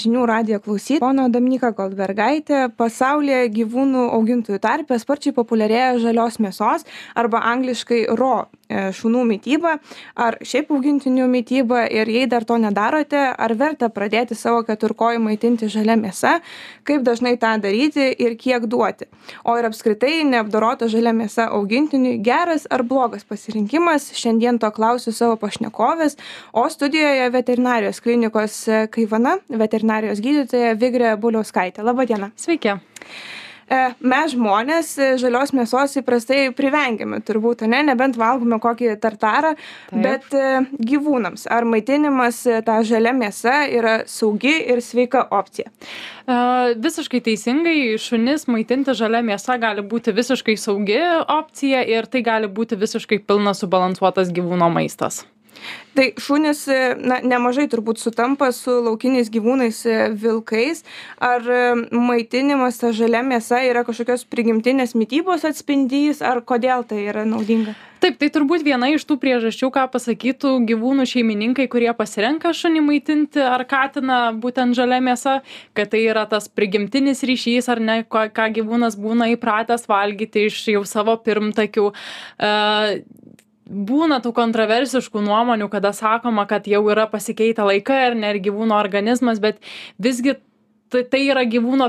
žinių 0.00 0.24
radijo 0.28 0.60
klausyt 0.64 1.02
pono 1.02 1.26
dominyka 1.32 1.72
goldbergaitė 1.76 2.68
pasaulyje 2.78 3.50
gyvūnų 3.56 4.06
augintojų 4.16 4.60
tarpe 4.62 4.98
sparčiai 5.00 5.34
populiarėja 5.36 5.98
žalios 6.02 6.40
mėsos 6.40 6.86
arba 7.18 7.42
angliškai 7.50 8.02
ro 8.18 8.46
e, 8.68 8.90
šunų 8.96 9.24
mityba. 9.28 9.76
Ar 10.16 10.38
šiaip 10.40 10.72
augintinių 10.74 11.26
mityba 11.30 11.84
ir 11.90 12.08
jei 12.10 12.28
dar 12.30 12.46
to 12.48 12.56
nedarote 12.60 13.20
ar 13.30 13.54
verta 13.58 13.90
pradėti 13.92 14.38
savo 14.38 14.62
keturkojį 14.68 15.20
maitinti 15.22 15.70
žalia 15.72 15.98
mėsa? 16.00 16.38
Kaip 16.88 17.04
dažnai 17.06 17.36
tą 17.40 17.52
daryti 17.62 18.08
ir 18.10 18.36
kiek 18.40 18.66
duoti? 18.70 19.10
O 19.44 19.56
ir 19.58 19.68
apskritai 19.68 20.22
neapdorota 20.28 20.88
žalia 20.90 21.12
mėsa 21.16 21.50
augintiniui 21.56 22.16
geras 22.24 22.66
ar 22.70 22.86
blogas 22.86 23.26
pasirinkimas? 23.28 24.10
Šiandien 24.16 24.58
to 24.62 24.70
klausiu 24.74 25.12
savo 25.14 25.36
pašnekovės 25.40 26.16
o 26.52 26.68
studijoje 26.70 27.30
veterinarijos 27.30 28.00
klinikos 28.00 28.62
kaivana 28.90 29.36
veterinarijos 29.48 29.89
veterinarijos 29.90 30.22
gydytoja 30.22 30.78
Vigrė 30.78 31.16
Buliauskaitė. 31.18 31.82
Labadiena. 31.82 32.30
Sveiki. 32.38 32.78
E, 33.70 33.76
mes 34.02 34.32
žmonės 34.32 34.88
e, 34.98 35.08
žalios 35.18 35.52
mėsos 35.54 35.94
įprastai 36.00 36.48
privengiame 36.54 37.20
turbūt, 37.22 37.62
ne, 37.70 37.84
nebent 37.86 38.16
valgome 38.18 38.58
kokį 38.58 38.96
tartarą, 39.02 39.52
Taip. 39.90 40.00
bet 40.02 40.34
e, 40.34 40.64
gyvūnams 40.90 41.46
ar 41.46 41.66
maitinimas 41.70 42.42
tą 42.66 42.80
žalia 42.86 43.14
mėsa 43.14 43.60
yra 43.70 44.00
saugi 44.10 44.56
ir 44.72 44.82
sveika 44.82 45.22
opcija? 45.30 45.70
Visiškai 46.82 47.22
teisingai, 47.26 47.96
šunis 47.98 48.46
maitinti 48.50 48.94
žalia 48.94 49.22
mėsa 49.26 49.58
gali 49.62 49.86
būti 49.86 50.14
visiškai 50.14 50.58
saugi 50.58 50.98
opcija 51.30 51.82
ir 51.86 52.10
tai 52.10 52.22
gali 52.26 52.50
būti 52.50 52.78
visiškai 52.78 53.22
pilnas 53.26 53.62
subalansuotas 53.62 54.34
gyvūno 54.34 54.70
maistas. 54.70 55.24
Tai 55.94 56.06
šunys, 56.22 56.62
na, 57.02 57.18
nemažai 57.26 57.66
turbūt 57.70 57.98
sutampa 57.98 58.52
su 58.54 58.76
laukiniais 58.86 59.30
gyvūnais 59.32 59.82
e, 59.90 59.98
vilkais. 60.14 60.84
Ar 61.18 61.44
e, 61.44 61.60
maitinimas 61.90 62.78
ta 62.80 62.92
žalia 62.94 63.24
mėsa 63.26 63.64
yra 63.66 63.82
kažkokios 63.88 64.24
prigimtinės 64.30 64.94
mytybos 64.94 65.44
atspindys, 65.48 66.22
ar 66.22 66.44
kodėl 66.46 66.86
tai 66.86 67.04
yra 67.10 67.26
naudinga? 67.26 67.74
Taip, 68.00 68.14
tai 68.16 68.30
turbūt 68.32 68.62
viena 68.64 68.88
iš 68.88 69.02
tų 69.04 69.18
priežasčių, 69.20 69.68
ką 69.74 69.82
pasakytų 69.92 70.54
gyvūnų 70.70 71.04
šeimininkai, 71.10 71.66
kurie 71.68 71.90
pasirenka 71.98 72.54
šunį 72.56 72.80
maitinti 72.86 73.42
ar 73.44 73.66
katiną 73.68 74.20
būtent 74.40 74.72
žalia 74.78 75.02
mėsa, 75.04 75.34
kad 75.76 75.90
tai 75.92 76.06
yra 76.06 76.22
tas 76.30 76.48
prigimtinis 76.48 77.20
ryšys 77.28 77.68
ar 77.68 77.82
ne, 77.84 77.98
ką 78.08 78.46
gyvūnas 78.56 78.96
būna 78.96 79.28
įpratęs 79.34 79.84
valgyti 79.90 80.46
iš 80.48 80.62
jau 80.72 80.86
savo 80.88 81.18
pirmtakių. 81.20 81.90
Uh, 82.40 83.02
būna 83.70 84.20
tų 84.24 84.34
kontroversiškų 84.36 85.22
nuomonių 85.24 85.70
kada 85.72 85.94
sakoma 85.96 86.46
kad 86.50 86.66
jau 86.70 86.82
yra 86.90 87.06
pasikeitę 87.10 87.66
laikai 87.66 88.00
ar 88.10 88.18
ne 88.18 88.34
ir 88.34 88.42
gyvūno 88.50 88.76
organizmas 88.78 89.40
bet 89.42 89.60
visgi 89.98 90.36
tai, 90.90 91.04
tai 91.10 91.20
yra 91.30 91.44
gyvūno 91.48 91.88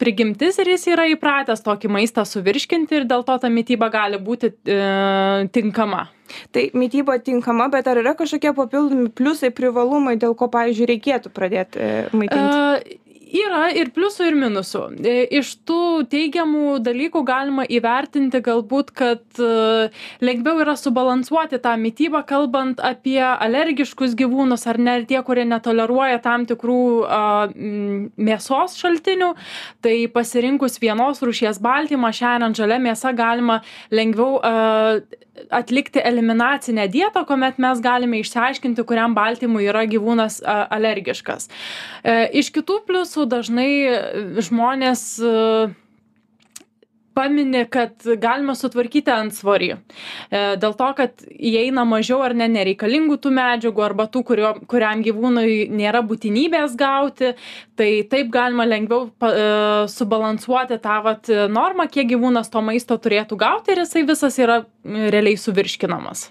prigimtis 0.00 0.58
ir 0.62 0.72
jis 0.72 0.86
yra 0.94 1.08
įpratęs 1.12 1.64
tokį 1.64 1.90
maistą 1.98 2.24
suvirškinti 2.28 3.00
ir 3.00 3.08
dėl 3.08 3.24
to 3.28 3.36
ta 3.42 3.50
mytyba 3.52 3.90
gali 3.92 4.20
būti 4.20 4.52
e, 4.54 4.78
tinkama. 5.54 6.06
Tai 6.52 6.64
mytyba 6.76 7.16
tinkama, 7.24 7.70
bet 7.72 7.88
ar 7.88 8.00
yra 8.02 8.12
kažkokie 8.16 8.52
papildomi 8.56 9.08
pliusai, 9.16 9.48
privalumai, 9.54 10.18
dėl 10.20 10.34
ko, 10.36 10.50
pavyzdžiui, 10.52 10.88
reikėtų 10.90 11.32
pradėti 11.32 11.80
e, 11.80 11.92
maitinti? 12.12 12.88
E, 12.88 12.98
yra 13.28 13.68
ir 13.76 13.90
pliusų 13.94 14.28
ir 14.30 14.36
minusų. 14.38 14.82
E, 15.02 15.14
iš 15.38 15.52
tų 15.68 16.06
teigiamų 16.10 16.78
dalykų 16.84 17.22
galima 17.26 17.66
įvertinti 17.68 18.40
galbūt 18.44 18.92
kad 18.96 19.42
e, 19.42 19.88
lengviau 20.24 20.62
yra 20.62 20.76
subalansuoti 20.78 21.60
tą 21.62 21.74
mitybą 21.80 22.24
kalbant 22.28 22.82
apie 22.84 23.20
alergiškus 23.20 24.16
gyvūnus 24.18 24.66
ar 24.70 24.80
ne 24.80 24.98
ir 25.00 25.06
tie 25.10 25.22
kurie 25.26 25.46
netoleruoja 25.48 26.22
tam 26.24 26.46
tikrų 26.48 26.80
a, 27.04 27.22
mėsos 27.54 28.78
šaltinių. 28.80 29.34
Tai 29.84 29.96
pasirinkus 30.14 30.80
vienos 30.82 31.22
rūšies 31.24 31.62
baltymą 31.64 32.12
šeriant 32.14 32.58
žalia 32.58 32.80
mėsa 32.82 33.14
galima 33.16 33.60
lengviau 33.94 34.38
a, 34.42 34.98
atlikti 35.50 36.00
eliminacinę 36.04 36.88
dietą 36.88 37.24
kuomet 37.26 37.58
mes 37.62 37.80
galime 37.80 38.20
išsiaiškinti 38.22 38.84
kuriam 38.88 39.14
baltymui 39.16 39.66
yra 39.68 39.84
gyvūnas 39.90 40.40
a, 40.42 40.56
alergiškas. 40.78 41.48
E, 42.02 42.16
iš 42.40 42.50
kitų 42.54 42.80
pliusų 42.88 43.17
mūsų 43.18 43.28
dažnai 43.28 43.72
e, 43.82 44.42
žmonės 44.46 45.18
e, 45.18 45.74
pamini, 47.18 47.64
kad 47.66 47.98
galima 48.22 48.54
sutvarkyti 48.54 49.10
antsvorį. 49.10 49.72
E, 50.30 50.42
dėl 50.62 50.76
to, 50.78 50.90
kad 50.94 51.24
įeina 51.34 51.82
mažiau 51.84 52.22
ar 52.22 52.34
ne 52.38 52.46
nereikalingų 52.46 53.18
tų 53.18 53.32
medžiagų 53.34 53.82
arba 53.82 54.06
tų, 54.06 54.22
kurio, 54.22 54.54
kuriam 54.70 55.02
gyvūnui 55.02 55.66
nėra 55.74 56.04
būtinybės 56.06 56.78
gauti, 56.78 57.34
tai 57.74 57.90
taip 58.06 58.30
galima 58.30 58.68
lengviau 58.68 59.10
pa, 59.18 59.32
subalansuoti 59.90 60.78
tą 60.78 61.02
vat, 61.02 61.26
normą, 61.50 61.88
kiek 61.90 62.06
gyvūnas 62.14 62.52
to 62.54 62.62
maisto 62.62 62.98
turėtų 62.98 63.38
gauti 63.38 63.74
ir 63.74 63.82
jisai 63.82 64.06
visas 64.06 64.38
yra 64.38 64.62
realiai 64.86 65.34
suvirškinamas. 65.34 66.28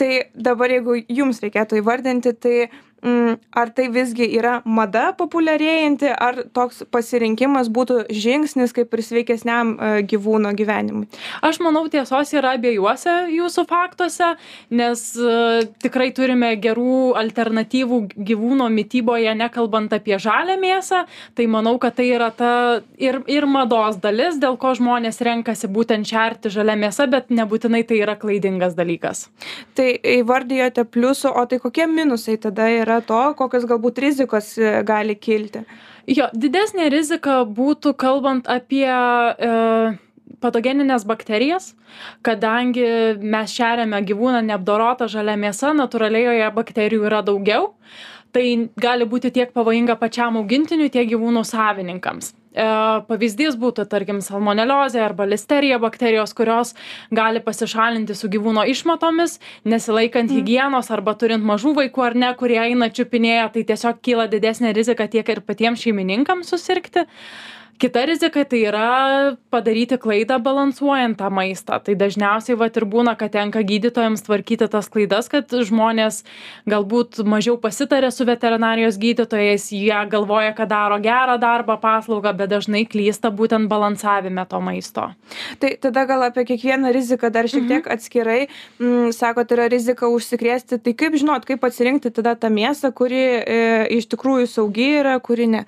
Tai 0.00 0.14
dabar, 0.32 0.72
jeigu 0.72 0.94
jums 1.12 1.42
reikėtų 1.44 1.82
įvardinti, 1.82 2.32
tai 2.40 2.54
ar 3.02 3.70
tai 3.72 3.88
visgi 3.92 4.26
yra 4.36 4.60
mada 4.68 5.10
populiarėjanti, 5.16 6.10
ar 6.12 6.42
toks 6.56 6.82
pasirinkimas 6.92 7.70
būtų 7.72 8.02
žingsnis 8.12 8.74
kaip 8.76 8.92
ir 8.92 9.02
sveikesniam 9.04 9.72
e, 9.72 9.90
gyvūno 10.10 10.52
gyvenimui? 10.56 11.08
Aš 11.46 11.60
manau, 11.64 11.86
tiesos 11.92 12.32
yra 12.36 12.54
abiejuose 12.58 13.14
jūsų 13.32 13.64
faktuose, 13.70 14.34
nes 14.74 15.04
uh, 15.20 15.62
tikrai 15.82 16.10
turime 16.16 16.52
gerų 16.60 17.14
alternatyvų 17.20 18.00
gyvūno 18.16 18.68
mytyboje, 18.72 19.32
nekalbant 19.38 19.94
apie 19.96 20.18
žalę 20.20 20.58
mėsą, 20.60 21.04
tai 21.38 21.46
manau, 21.50 21.76
kad 21.80 21.96
tai 21.98 22.10
yra 22.12 22.30
ta 22.34 22.52
ir, 23.00 23.20
ir 23.30 23.46
mados 23.48 24.00
dalis, 24.02 24.38
dėl 24.42 24.58
ko 24.60 24.74
žmonės 24.76 25.22
renkasi 25.24 25.70
būtent 25.72 26.08
šerti 26.10 26.52
žalę 26.52 26.76
mėsą, 26.80 27.08
bet 27.10 27.32
nebūtinai 27.34 27.82
tai 27.88 28.02
yra 28.02 28.16
klaidingas 28.20 28.76
dalykas. 28.78 29.26
Tai 29.78 29.88
įvardijote 30.18 30.84
pliusų, 30.90 31.32
o 31.32 31.46
tai 31.48 31.60
kokie 31.62 31.88
minusai 31.90 32.36
tada 32.40 32.68
yra? 32.70 32.89
Yra 32.90 33.00
to, 33.06 33.22
kokios 33.38 33.64
galbūt 33.70 34.02
rizikos 34.02 34.52
e, 34.58 34.80
gali 34.86 35.14
kilti? 35.16 35.64
Jo, 36.10 36.26
didesnė 36.34 36.90
rizika 36.90 37.40
būtų 37.46 37.94
kalbant 38.00 38.48
apie 38.50 38.86
e, 38.90 39.50
patogeninės 40.42 41.04
bakterijas, 41.08 41.74
kadangi 42.26 42.86
mes 43.20 43.52
šeriame 43.54 44.00
gyvūną 44.08 44.42
neapdorotą 44.48 45.08
žalia 45.12 45.36
mėsa, 45.40 45.74
natūraliai 45.76 46.26
joje 46.26 46.48
bakterijų 46.56 47.06
yra 47.10 47.20
daugiau, 47.26 47.72
tai 48.34 48.44
gali 48.80 49.06
būti 49.08 49.32
tiek 49.34 49.54
pavojinga 49.54 49.96
pačiam 50.00 50.38
augintiniui, 50.40 50.90
tiek 50.92 51.08
gyvūnų 51.10 51.42
savininkams. 51.46 52.32
E, 52.50 52.64
pavyzdys 53.06 53.54
būtų, 53.60 53.86
tarkim, 53.90 54.18
salmoneliozė 54.24 55.02
arba 55.04 55.26
listerija 55.30 55.78
bakterijos, 55.82 56.34
kurios 56.34 56.74
gali 57.14 57.42
pasišalinti 57.44 58.16
su 58.18 58.30
gyvūno 58.32 58.66
išmatomis, 58.72 59.38
nesilaikant 59.64 60.30
mm. 60.30 60.40
hygienos 60.40 60.90
arba 60.90 61.14
turint 61.18 61.46
mažų 61.46 61.76
vaikų 61.78 62.06
ar 62.08 62.18
ne, 62.24 62.32
kurie 62.38 62.58
eina 62.64 62.90
čiupinėja, 62.90 63.52
tai 63.54 63.64
tiesiog 63.70 64.02
kyla 64.02 64.26
didesnė 64.32 64.74
rizika 64.74 65.06
tiek 65.10 65.30
ir 65.30 65.44
patiems 65.46 65.86
šeimininkams 65.86 66.50
susirgti. 66.54 67.06
Uh, 67.06 67.59
kita 67.80 68.04
rizika 68.04 68.44
tai 68.44 68.60
yra 68.68 68.88
padaryti 69.50 69.96
klaidą 69.96 70.36
balansuojant 70.44 71.16
tą 71.18 71.30
maistą. 71.32 71.78
Tai 71.80 71.94
dažniausiai 71.96 72.58
vat 72.60 72.76
ir 72.76 72.84
būna 72.84 73.14
kad 73.16 73.32
tenka 73.32 73.62
gydytojams 73.64 74.24
tvarkyti 74.26 74.68
tas 74.68 74.90
klaidas 74.92 75.30
kad 75.32 75.48
žmonės 75.48 76.20
galbūt 76.68 77.22
mažiau 77.24 77.56
pasitaria 77.62 78.12
su 78.12 78.26
veterinarijos 78.28 79.00
gydytojais 79.00 79.70
jie 79.72 79.96
galvoja 80.12 80.52
kad 80.56 80.68
daro 80.68 81.00
gerą 81.00 81.38
darbą 81.40 81.78
paslaugą 81.80 82.34
bet 82.36 82.52
dažnai 82.52 82.84
klysta 82.84 83.32
būtent 83.32 83.72
balansavime 83.72 84.44
to 84.50 84.60
maisto. 84.60 85.08
Tai 85.62 85.74
tada 85.80 86.04
gal 86.04 86.28
apie 86.28 86.44
kiekvieną 86.52 86.92
riziką 86.92 87.32
dar 87.32 87.48
šiek 87.48 87.64
tiek 87.64 87.84
mhm. 87.84 87.92
atskirai. 87.96 88.40
Mm, 88.78 89.12
sakot 89.16 89.56
yra 89.56 89.70
rizika 89.72 90.10
užsikrėsti. 90.12 90.82
Tai 90.84 90.96
kaip 91.00 91.16
žinot 91.16 91.48
kaip 91.48 91.64
atsirinkti 91.64 92.12
tada 92.12 92.36
tą 92.36 92.52
mėsą 92.52 92.92
kuri 92.92 93.24
e, 93.40 93.62
iš 93.96 94.10
tikrųjų 94.12 94.50
saugi 94.52 94.92
yra 95.00 95.16
kuri 95.24 95.48
ne 95.56 95.64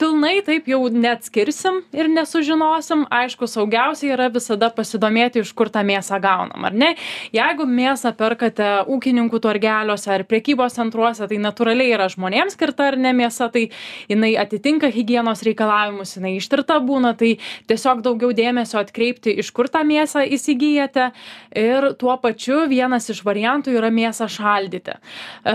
pilnai 0.00 0.40
taip 0.44 0.66
jau 0.68 0.80
neatskirsim 0.92 1.80
ir 1.96 2.08
nesužinosim. 2.12 3.06
Aišku 3.12 3.48
saugiausia 3.48 4.12
yra 4.14 4.28
visada 4.32 4.68
pasidomėti 4.74 5.40
iš 5.42 5.52
kur 5.56 5.70
tą 5.72 5.82
mėsą 5.86 6.18
gaunam 6.22 6.66
ar 6.68 6.76
ne? 6.76 6.92
Jeigu 7.34 7.66
mėsą 7.68 8.12
perkate 8.18 8.68
ūkininkų 8.92 9.40
turgeliuose 9.42 10.10
ar 10.12 10.26
prekybos 10.28 10.76
centruose 10.78 11.28
tai 11.28 11.38
natūraliai 11.42 11.94
yra 11.94 12.08
žmonėms 12.12 12.56
skirta 12.56 12.90
ar 12.90 12.98
ne 13.00 13.12
mėsa 13.16 13.48
tai 13.52 13.68
jinai 14.10 14.34
atitinka 14.40 14.90
higienos 14.92 15.44
reikalavimus 15.46 16.16
jinai 16.16 16.36
ištirta 16.40 16.78
būna 16.84 17.14
tai 17.18 17.36
tiesiog 17.70 18.02
daugiau 18.04 18.34
dėmesio 18.36 18.80
atkreipti 18.82 19.36
iš 19.42 19.52
kur 19.56 19.70
tą 19.72 19.84
mėsą 19.86 20.26
įsigyjate. 20.36 21.10
Ir 21.56 21.92
tuo 22.00 22.16
pačiu 22.20 22.64
vienas 22.68 23.08
iš 23.12 23.22
variantų 23.26 23.76
yra 23.78 23.90
mėsą 23.94 24.28
šaldyti. 24.30 24.96
E, 24.96 25.54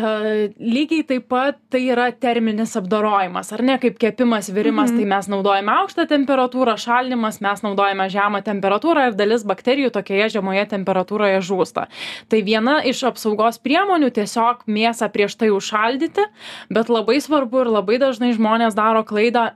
lygiai 0.57 1.05
taip 1.07 1.27
pat 1.31 1.59
tai 1.71 1.83
yra 1.91 2.09
terminis 2.11 2.73
apdorojimas 2.79 3.51
ar 3.53 3.63
ne 3.65 3.70
kaip 3.81 3.99
kepimas 4.01 4.49
virimas 4.53 4.91
tai 4.91 5.05
mes 5.07 5.29
naudojame 5.31 5.71
aukštą 5.83 6.07
temperatūrą 6.09 6.75
šaldymas 6.81 7.39
mes 7.43 7.63
naudojame 7.65 8.09
žemą 8.11 8.41
temperatūrą 8.45 9.07
ir 9.09 9.17
dalis 9.19 9.45
bakterijų 9.47 9.93
tokioje 9.95 10.29
žemoje 10.37 10.65
temperatūroje 10.73 11.39
žūsta. 11.47 11.87
Tai 12.27 12.41
viena 12.47 12.79
iš 12.87 13.03
apsaugos 13.11 13.61
priemonių 13.63 14.11
tiesiog 14.17 14.65
mėsą 14.67 15.11
prieš 15.13 15.37
tai 15.39 15.51
užšaldyti 15.55 16.27
bet 16.69 16.91
labai 16.91 17.21
svarbu 17.23 17.65
ir 17.65 17.73
labai 17.77 18.01
dažnai 18.01 18.33
žmonės 18.35 18.75
daro 18.77 19.05
klaidą 19.07 19.51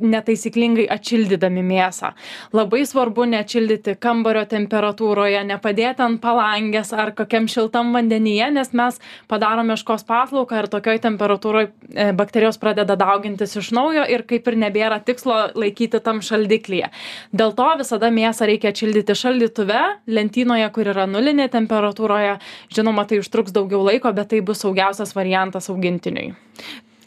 netaisyklingai 0.00 0.86
atšildydami 0.94 1.62
mėsą. 1.66 2.12
Labai 2.56 2.84
svarbu 2.88 3.26
neatšildyti 3.32 3.96
kambario 4.02 4.44
temperatūroje 4.50 5.42
nepadėti 5.48 6.04
ant 6.04 6.20
palangės 6.22 6.92
ar 6.96 7.14
kokiam 7.16 7.48
šiltam 7.50 7.92
vandenyje 7.94 8.50
nes 8.54 8.72
mes 8.76 9.00
padarom 9.30 9.70
meškos 9.72 10.06
paslaugą 10.08 10.62
ir 10.62 10.70
tokioj 10.72 11.00
temperatūroj 11.04 11.66
e, 11.66 12.08
bakterijos 12.16 12.58
pradeda 12.62 12.96
daugintis 13.00 13.56
iš 13.60 13.70
naujo 13.76 14.04
ir 14.10 14.24
kaip 14.28 14.48
ir 14.50 14.58
nebėra 14.64 15.00
tikslo 15.04 15.38
laikyti 15.54 16.00
tam 16.04 16.22
šaldiklyje. 16.24 16.90
Dėl 17.32 17.54
to 17.58 17.68
visada 17.80 18.10
mėsą 18.14 18.48
reikia 18.50 18.72
atšildyti 18.74 19.18
šaldytuve 19.18 19.82
lentynoje 20.06 20.70
kur 20.74 20.92
yra 20.94 21.08
nulinė 21.10 21.50
temperatūroje. 21.52 22.38
Žinoma 22.74 23.06
tai 23.08 23.20
užtruks 23.22 23.54
daugiau 23.54 23.84
laiko 23.86 24.12
bet 24.16 24.32
tai 24.32 24.42
bus 24.44 24.64
saugiausias 24.64 25.14
variantas 25.16 25.70
augintiniui 25.72 26.34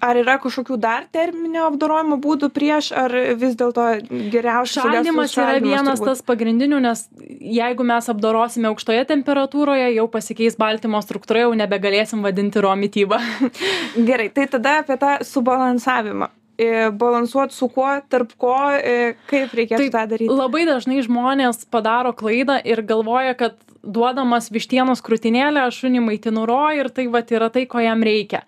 ar 0.04 0.20
yra 0.20 0.38
kažkokių 0.42 0.78
dar 0.82 1.08
terminio 1.14 1.66
apdorojimo 1.70 2.20
būdų 2.24 2.50
prieš 2.56 2.92
ar 2.98 3.14
vis 3.40 3.58
dėlto 3.60 3.86
geriausia 4.34 4.86
šaldymas 4.86 5.36
yra 5.38 5.58
vienas 5.64 6.04
tas 6.04 6.24
pagrindinių 6.26 6.82
nes 6.88 7.06
jeigu 7.42 7.86
mes 7.88 8.10
apdorosime 8.14 8.72
aukštoje 8.72 9.06
temperatūroje 9.12 9.92
jau 9.96 10.08
pasikeis 10.12 10.58
baltymo 10.60 11.02
struktūra 11.06 11.46
jau 11.46 11.54
nebegalėsim 11.58 12.26
vadinti 12.26 12.64
ro 12.64 12.74
mityba. 12.80 13.22
Gerai 14.10 14.30
tai 14.34 14.48
tada 14.52 14.80
apie 14.82 14.98
tą 15.02 15.18
subalansavimą. 15.28 16.32
E, 16.58 16.90
balansuot 16.90 17.54
su 17.54 17.68
kuo, 17.70 17.90
tarp 18.10 18.32
ko, 18.42 18.56
e, 18.74 19.14
kaip 19.30 19.52
reikėtų 19.54 19.92
tą 19.94 20.06
daryti? 20.10 20.30
Labai 20.34 20.64
dažnai 20.66 21.04
žmonės 21.06 21.68
padaro 21.70 22.16
klaidą 22.18 22.56
ir 22.66 22.82
galvoja, 22.82 23.36
kad 23.38 23.60
duodamas 23.84 24.52
vištienos 24.54 25.04
krūtinėlę 25.06 25.68
aš 25.68 25.84
šunį 25.84 26.04
maitinu 26.08 26.46
ro 26.50 26.66
ir 26.76 26.90
tai 26.94 27.08
vat 27.14 27.32
yra 27.36 27.52
tai 27.54 27.68
ko 27.70 27.84
jam 27.84 28.04
reikia. 28.06 28.44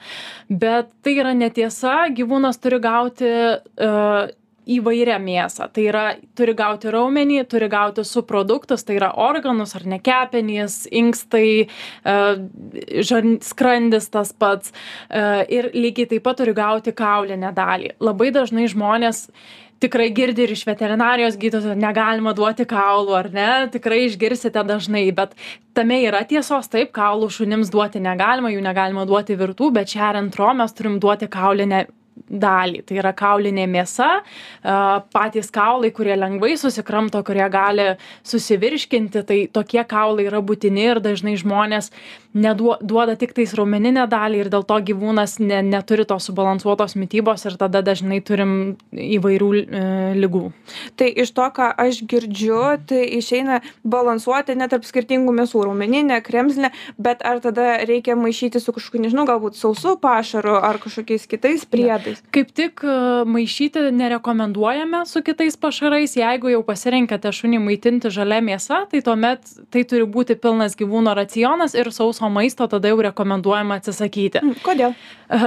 Bet 0.50 0.92
tai 1.06 1.18
yra 1.20 1.36
netiesa 1.38 2.06
gyvūnas 2.16 2.62
turi 2.62 2.82
gauti 2.84 3.30
uh, 3.30 4.30
įvairią 4.70 5.18
mėsą. 5.24 5.68
Tai 5.74 5.86
yra 5.90 6.04
turi 6.38 6.54
gauti 6.58 6.92
raumenį 6.94 7.44
turi 7.50 7.70
gauti 7.72 8.06
subproduktus 8.06 8.86
tai 8.86 9.00
yra 9.00 9.12
organus 9.18 9.76
ar 9.78 9.86
ne 9.90 10.00
kepenys 10.04 10.84
inkstai 10.92 11.70
žar 12.06 13.32
skrandis 13.46 14.10
tas 14.14 14.34
pats. 14.34 14.74
Uh, 15.10 15.42
ir 15.50 15.72
lygiai 15.74 16.10
taip 16.14 16.26
pat 16.28 16.40
turi 16.42 16.54
gauti 16.58 16.94
kaulinę 16.96 17.54
dalį. 17.56 17.96
Labai 18.04 18.30
dažnai 18.36 18.70
žmonės 18.72 19.28
tikrai 19.80 20.10
girdi 20.16 20.46
ir 20.46 20.54
iš 20.56 20.66
veterinarijos 20.68 21.38
gydytojų 21.40 21.76
negalima 21.80 22.34
duoti 22.38 22.66
kaulų 22.70 23.16
ar 23.20 23.30
ne? 23.34 23.50
Tikrai 23.74 24.04
išgirsite 24.08 24.64
dažnai 24.68 25.06
bet 25.16 25.36
tame 25.78 26.02
yra 26.08 26.24
tiesos. 26.28 26.70
Taip 26.72 26.92
kaulų 26.96 27.32
šunims 27.34 27.72
duoti 27.74 28.02
negalima 28.04 28.52
jų 28.54 28.64
negalima 28.66 29.06
duoti 29.10 29.38
virtų 29.40 29.72
bet 29.80 29.96
šeriant 29.96 30.36
ro 30.40 30.52
mes 30.58 30.76
turim 30.76 31.00
duoti 31.04 31.30
kaulinę 31.32 31.86
dalį. 32.30 32.84
Tai 32.88 33.00
yra 33.02 33.14
kaulinė 33.18 33.68
mėsa 33.70 34.10
patys 35.14 35.52
kaulai 35.54 35.92
kurie 35.96 36.16
lengvai 36.20 36.56
susikramto 36.60 37.22
kurie 37.24 37.46
gali 37.52 37.88
susivirškinti 38.28 39.24
tai 39.28 39.40
tokie 39.54 39.84
kaulai 39.88 40.28
yra 40.30 40.42
būtini 40.44 40.90
ir 40.92 41.02
dažnai 41.04 41.38
žmonės 41.40 41.92
neduo 42.34 42.78
duoda 42.82 43.16
tiktais 43.18 43.56
raumeninę 43.58 44.06
dalį 44.10 44.44
ir 44.44 44.50
dėl 44.54 44.66
to 44.70 44.78
gyvūnas 44.90 45.40
ne 45.42 45.62
neturi 45.66 46.06
tos 46.10 46.28
subalansuotos 46.30 46.96
mitybos 47.00 47.46
ir 47.50 47.58
tada 47.58 47.82
dažnai 47.86 48.20
turim 48.26 48.52
įvairių 48.94 49.50
e, 49.58 49.84
ligų. 50.20 50.44
Tai 51.00 51.10
iš 51.10 51.34
to 51.34 51.48
ką 51.56 51.72
aš 51.86 52.04
girdžiu 52.10 52.62
tai 52.90 53.02
išeina 53.18 53.62
balansuoti 53.84 54.58
net 54.60 54.74
tarp 54.76 54.86
skirtingų 54.86 55.34
mėsų 55.42 55.66
raumeninė 55.70 56.20
kremzlinė 56.26 56.72
bet 57.02 57.26
ar 57.26 57.42
tada 57.42 57.80
reikia 57.90 58.18
maišyti 58.20 58.62
su 58.62 58.76
kažkokiu 58.76 59.02
nežinau 59.08 59.26
galbūt 59.30 59.58
sausu 59.58 59.96
pašaru 60.02 60.60
ar 60.62 60.78
kažkokiais 60.84 61.26
kitais 61.30 61.66
priedais 61.66 62.09
metais 62.10 62.24
kaip 62.34 62.52
tik 62.56 62.84
e, 62.84 62.96
maišyti 63.26 63.92
nerekomenduojame 63.96 65.06
su 65.06 65.22
kitais 65.24 65.58
pašarais. 65.58 66.16
Jeigu 66.18 66.52
jau 66.54 66.64
pasirenkate 66.66 67.32
šunį 67.36 67.62
maitinti 67.64 68.12
žalia 68.14 68.42
mėsa 68.46 68.84
tai 68.92 69.02
tuomet 69.06 69.46
tai 69.74 69.84
turi 69.84 70.08
būti 70.10 70.38
pilnas 70.40 70.78
gyvūno 70.80 71.16
racionas 71.18 71.76
ir 71.78 71.92
sauso 71.96 72.30
maisto 72.30 72.68
tada 72.68 72.92
jau 72.92 73.00
rekomenduojama 73.10 73.80
atsisakyti. 73.80 74.44
Mm, 74.44 74.60
kodėl? 74.66 74.96
E, 75.30 75.40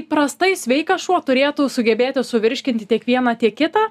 įprastai 0.00 0.54
sveikas 0.58 1.04
šuo 1.06 1.20
turėtų 1.24 1.68
sugebėti 1.72 2.24
suvirškinti 2.24 2.88
tiek 2.88 3.06
vieną 3.06 3.36
tiek 3.38 3.56
kitą 3.56 3.88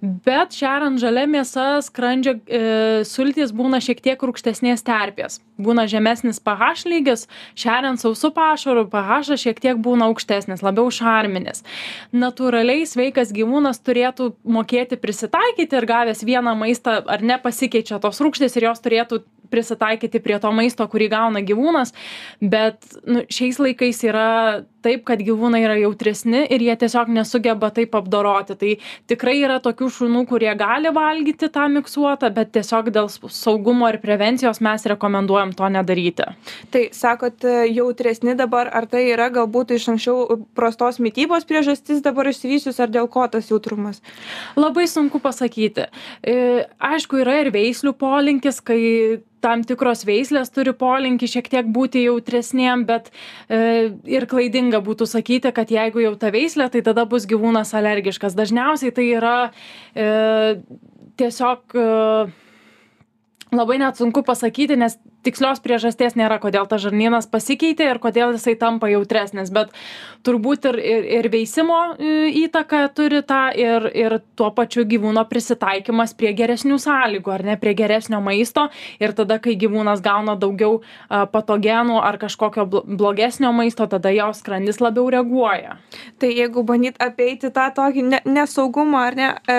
bet 0.00 0.54
šeriant 0.56 1.00
žalia 1.00 1.26
mėsa 1.30 1.66
skrandžio 1.84 2.36
e, 2.38 2.60
sultys 3.08 3.52
būna 3.56 3.80
šiek 3.84 4.00
tiek 4.04 4.20
rūgštesnės 4.20 4.84
terpės. 4.86 5.40
Būna 5.60 5.84
žemesnis 5.90 6.40
ph 6.40 6.86
lygis 6.88 7.26
šeriant 7.58 8.00
sausu 8.00 8.32
pašaru 8.36 8.86
ph 8.92 9.36
šiek 9.40 9.60
tiek 9.60 9.80
būna 9.80 10.08
aukštesnis 10.10 10.64
labiau 10.64 10.88
šarminis. 10.94 11.64
Natūraliai 12.16 12.86
sveikas 12.88 13.34
gyvūnas 13.36 13.82
turėtų 13.84 14.32
mokėti 14.44 15.00
prisitaikyti 15.00 15.76
ir 15.76 15.88
gavęs 15.90 16.24
vieną 16.24 16.56
maistą 16.58 17.00
ar 17.06 17.22
ne 17.22 17.36
pasikeičia 17.42 18.00
tos 18.02 18.22
rūgštys 18.24 18.56
ir 18.56 18.70
jos 18.70 18.82
turėtų 18.84 19.22
prisitaikyti 19.50 20.22
prie 20.22 20.38
to 20.40 20.52
maisto 20.54 20.86
kurį 20.90 21.10
gauna 21.12 21.42
gyvūnas. 21.44 21.92
Bet 22.40 22.86
nu 23.06 23.24
šiais 23.30 23.58
laikais 23.62 24.04
yra 24.06 24.28
taip 24.84 25.04
kad 25.08 25.22
gyvūnai 25.24 25.62
yra 25.64 25.76
jautresni 25.80 26.42
ir 26.52 26.64
jie 26.64 26.76
tiesiog 26.82 27.10
nesugeba 27.14 27.70
taip 27.74 27.94
apdoroti. 27.98 28.56
Tai 28.60 28.72
tikrai 29.10 29.36
yra 29.42 29.60
tokių 29.62 29.90
šunų 29.96 30.24
kurie 30.30 30.50
gali 30.58 30.92
valgyti 30.94 31.50
tą 31.52 31.66
miksuotą 31.72 32.32
bet 32.34 32.52
tiesiog 32.56 32.90
dėl 32.94 33.10
saugumo 33.10 33.88
ir 33.90 34.00
prevencijos 34.02 34.62
mes 34.64 34.86
rekomenduojam 34.92 35.54
to 35.56 35.70
nedaryti. 35.72 36.28
Tai 36.72 36.84
sakot 36.96 37.46
jautresni 37.70 38.36
dabar 38.38 38.70
ar 38.72 38.88
tai 38.90 39.06
yra 39.12 39.30
galbūt 39.32 39.74
iš 39.76 39.90
anksčiau 39.94 40.40
prastos 40.56 41.00
mitybos 41.02 41.46
priežastis 41.48 42.02
dabar 42.04 42.30
išsivysčius 42.30 42.80
ar 42.82 42.92
dėl 42.92 43.10
ko 43.12 43.26
tas 43.30 43.50
jautrumas? 43.50 44.02
Labai 44.58 44.86
sunku 44.90 45.20
pasakyti. 45.22 45.88
E, 46.22 46.36
aišku 46.92 47.22
yra 47.24 47.40
ir 47.44 47.52
veislių 47.54 47.94
polinkis 47.98 48.60
kai 48.64 48.80
tam 49.44 49.64
tikros 49.64 50.04
veislės 50.08 50.52
turi 50.54 50.72
polinkį 50.76 51.28
šiek 51.34 51.48
tiek 51.52 51.68
būti 51.72 52.04
jautresniem 52.04 52.84
bet 52.88 53.10
e, 53.48 53.90
ir 54.08 54.26
klaidinga 54.70 54.80
būtų 54.86 55.06
sakyti 55.06 55.50
kad 55.52 55.70
jeigu 55.70 56.00
jau 56.00 56.14
ta 56.16 56.30
veislė 56.30 56.70
tai 56.70 56.82
tada 56.82 57.04
bus 57.06 57.26
gyvūnas 57.26 57.74
alergiškas. 57.74 58.34
Dažniausiai 58.34 58.92
tai 58.92 59.06
yra 59.16 59.50
e, 59.94 60.60
tiesiog 61.18 61.74
e, 61.74 62.30
labai 63.52 63.78
net 63.82 63.98
sunku 63.98 64.22
pasakyti 64.26 64.76
nes 64.78 64.96
tikslios 65.26 65.60
priežasties 65.60 66.16
nėra 66.16 66.38
kodėl 66.40 66.68
tas 66.70 66.82
žarnynas 66.84 67.28
pasikeitė 67.30 67.90
ir 67.90 68.00
kodėl 68.02 68.34
jisai 68.36 68.54
tampa 68.60 68.88
jautresnis 68.90 69.50
bet 69.52 69.72
turbūt 70.26 70.68
ir 70.70 70.78
ir 70.80 71.08
ir 71.18 71.28
veisimo 71.32 71.78
e, 71.92 72.30
įtaką 72.44 72.82
turi 72.96 73.22
tą 73.26 73.42
ir 73.56 73.88
ir 73.94 74.18
tuo 74.38 74.50
pačiu 74.56 74.84
gyvūno 74.88 75.24
prisitaikymas 75.30 76.14
prie 76.14 76.32
geresnių 76.36 76.78
sąlygų 76.80 77.34
ar 77.34 77.46
ne 77.50 77.56
prie 77.60 77.74
geresnio 77.78 78.20
maisto 78.24 78.68
ir 79.00 79.14
tada 79.16 79.40
kai 79.42 79.56
gyvūnas 79.60 80.04
gauna 80.04 80.36
daugiau 80.40 80.80
a 81.08 81.24
patogenų 81.30 82.00
ar 82.02 82.20
kažkokio 82.20 82.66
blogesnio 82.84 83.52
maisto 83.56 83.86
tada 83.90 84.12
jo 84.14 84.30
skrandis 84.36 84.80
labiau 84.80 85.10
reaguoja. 85.10 85.78
Tai 86.20 86.30
jeigu 86.30 86.62
bandyt 86.66 87.00
apeiti 87.02 87.50
tą 87.50 87.68
tokį 87.76 88.06
ne 88.06 88.22
nesaugumą 88.24 89.04
ar 89.10 89.18
ne 89.18 89.28
e, 89.48 89.58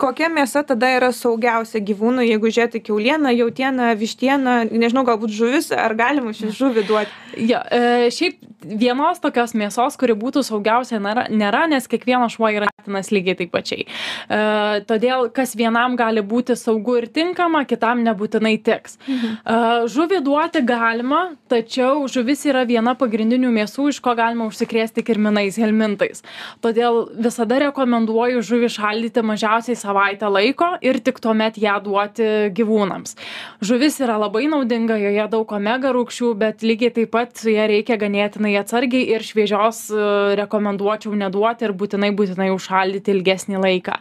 kokia 0.00 0.28
mėsa 0.32 0.62
tada 0.66 0.90
yra 0.96 1.12
saugiausia 1.14 1.80
gyvūnui 1.84 2.28
jeigu 2.30 2.50
žiūrėt 2.52 2.78
į 2.78 2.82
kiaulieną 2.88 3.32
jautieną 3.36 3.92
vištieną 4.00 4.56
nežinau 4.70 5.06
galbūt 5.08 5.34
žuvis 5.36 5.72
ar 5.74 5.96
galima 5.98 6.34
išvis 6.34 6.56
žuvį 6.58 6.86
duoti? 6.88 7.16
Jo 7.50 7.60
e, 7.70 8.10
šiaip 8.14 8.40
vienos 8.66 9.20
tokios 9.22 9.54
mėsos 9.58 9.98
kuri 10.00 10.16
būtų 10.18 10.44
saugiausia 10.46 11.00
nėra 11.02 11.26
nėra 11.30 11.66
nes 11.70 11.88
kiekvienas 11.90 12.36
šuo 12.36 12.50
yra 12.52 12.70
vertinas 12.86 13.10
lygiai 13.10 13.36
taip 13.36 13.52
pačiai. 13.52 13.86
E, 13.86 14.38
todėl 14.86 15.30
kas 15.34 15.54
vienam 15.56 15.96
gali 15.96 16.22
būti 16.22 16.56
saugu 16.56 16.98
ir 17.00 17.08
tinkama 17.08 17.64
kitam 17.66 18.04
nebūtinai 18.04 18.56
tiks. 18.62 18.98
Mhm. 19.06 19.36
e, 19.44 19.88
žuvį 19.92 20.22
duoti 20.24 20.62
galima 20.62 21.36
tačiau 21.48 22.06
žuvis 22.08 22.44
yra 22.46 22.64
viena 22.64 22.94
pagrindinių 22.94 23.50
mėsų 23.50 23.88
iš 23.90 24.00
ko 24.00 24.14
galima 24.14 24.46
užsikrėsti 24.46 25.04
kirminais 25.04 25.56
helmintais. 25.58 26.22
Todėl 26.60 27.08
visada 27.18 27.58
rekomenduoju 27.66 28.42
žuvį 28.42 28.70
šaldyti 28.78 29.22
mažiausiai 29.22 29.76
savaitę 29.86 30.30
laiko 30.32 30.72
ir 30.84 30.98
tik 31.04 31.20
tuomet 31.22 31.58
ją 31.62 31.78
duoti 31.84 32.28
gyvūnams. 32.56 33.16
Žuvis 33.64 34.00
yra 34.04 34.18
labai 34.20 34.46
naudinga 34.50 34.98
joje 35.00 35.28
daug 35.32 35.52
omega 35.58 35.92
rūgščių 35.94 36.32
bet 36.40 36.66
lygiai 36.66 36.92
taip 36.98 37.12
pat 37.14 37.36
su 37.38 37.52
ja 37.54 37.68
reikia 37.70 37.98
ganėtinai 38.00 38.56
atsargiai 38.60 39.06
ir 39.14 39.24
šviežios 39.26 39.86
e, 39.90 40.02
rekomenduočiau 40.42 41.14
neduoti 41.18 41.68
ir 41.68 41.74
būtinai 41.78 42.12
būtinai 42.16 42.50
užšaldyti 42.54 43.14
ilgesnį 43.16 43.62
laiką. 43.62 43.98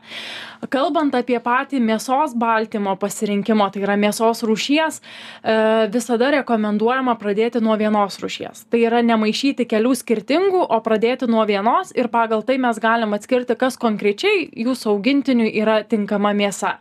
Kalbant 0.72 1.14
apie 1.18 1.38
patį 1.44 1.80
mėsos 1.84 2.34
baltymo 2.40 2.96
pasirinkimo 3.00 3.68
tai 3.74 3.84
yra 3.84 3.96
mėsos 4.00 4.42
rūšies 4.48 5.00
e, 5.02 5.56
visada 5.94 6.32
rekomenduojama 6.40 7.16
pradėti 7.22 7.62
nuo 7.64 7.76
vienos 7.80 8.18
rūšies. 8.22 8.66
Tai 8.72 8.82
yra 8.82 9.02
nemaišyti 9.06 9.68
kelių 9.70 9.94
skirtingų 10.00 10.64
o 10.66 10.80
pradėti 10.86 11.30
nuo 11.30 11.46
vienos 11.48 11.94
ir 11.98 12.10
pagal 12.14 12.44
tai 12.48 12.58
mes 12.62 12.80
galim 12.82 13.14
atskirti 13.18 13.58
kas 13.60 13.78
konkrečiai 13.82 14.48
jūsų 14.66 14.92
augintiniui 14.96 15.52
yra 15.62 15.75
tinkama 15.84 16.34
mėsa. 16.38 16.78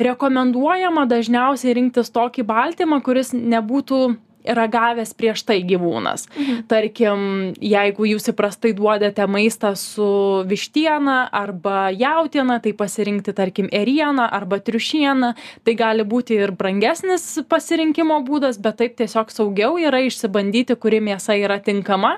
Rekomenduojama 0.00 1.06
dažniausiai 1.10 1.76
rinktis 1.76 2.12
tokį 2.14 2.46
baltymą 2.48 3.00
kuris 3.04 3.34
nebūtų 3.36 4.00
ragavęs 4.44 5.12
prieš 5.18 5.44
tai 5.48 5.60
gyvūnas. 5.66 6.26
Mhm. 6.34 6.62
Tarkim, 6.70 7.20
jeigu 7.60 8.06
jūs 8.08 8.30
įprastai 8.32 8.72
duodate 8.76 9.26
maistą 9.30 9.74
su 9.78 10.08
vištiena 10.48 11.28
arba 11.32 11.90
jautiena, 11.94 12.60
tai 12.62 12.72
pasirinkti, 12.76 13.34
tarkim, 13.36 13.68
erieną 13.72 14.26
arba 14.30 14.60
triušieną, 14.62 15.32
tai 15.64 15.74
gali 15.78 16.06
būti 16.06 16.38
ir 16.40 16.54
brangesnis 16.56 17.26
pasirinkimo 17.48 18.20
būdas, 18.26 18.60
bet 18.62 18.80
taip 18.80 18.96
tiesiog 19.00 19.32
saugiau 19.34 19.78
yra 19.80 20.02
išsibandyti, 20.06 20.76
kuri 20.80 21.00
mėsa 21.04 21.36
yra 21.38 21.60
tinkama, 21.62 22.16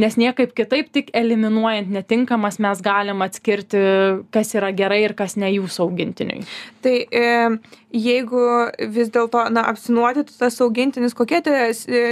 nes 0.00 0.16
niekaip 0.20 0.54
kitaip, 0.56 0.90
tik 0.92 1.10
eliminuojant 1.16 1.90
netinkamas, 1.94 2.60
mes 2.62 2.82
galim 2.84 3.22
atskirti, 3.26 3.80
kas 4.34 4.54
yra 4.58 4.72
gerai 4.76 5.04
ir 5.04 5.16
kas 5.18 5.36
ne 5.40 5.50
jūsų 5.52 5.86
augintiniui. 5.86 6.44
Tai 6.84 6.94
e, 6.96 7.26
jeigu 7.92 8.44
vis 8.94 9.10
dėlto, 9.12 9.44
na, 9.52 9.64
apsinuodytų 9.72 10.36
tas 10.38 10.56
augintinis, 10.64 11.14
kokie 11.16 11.42
tie 11.44 11.59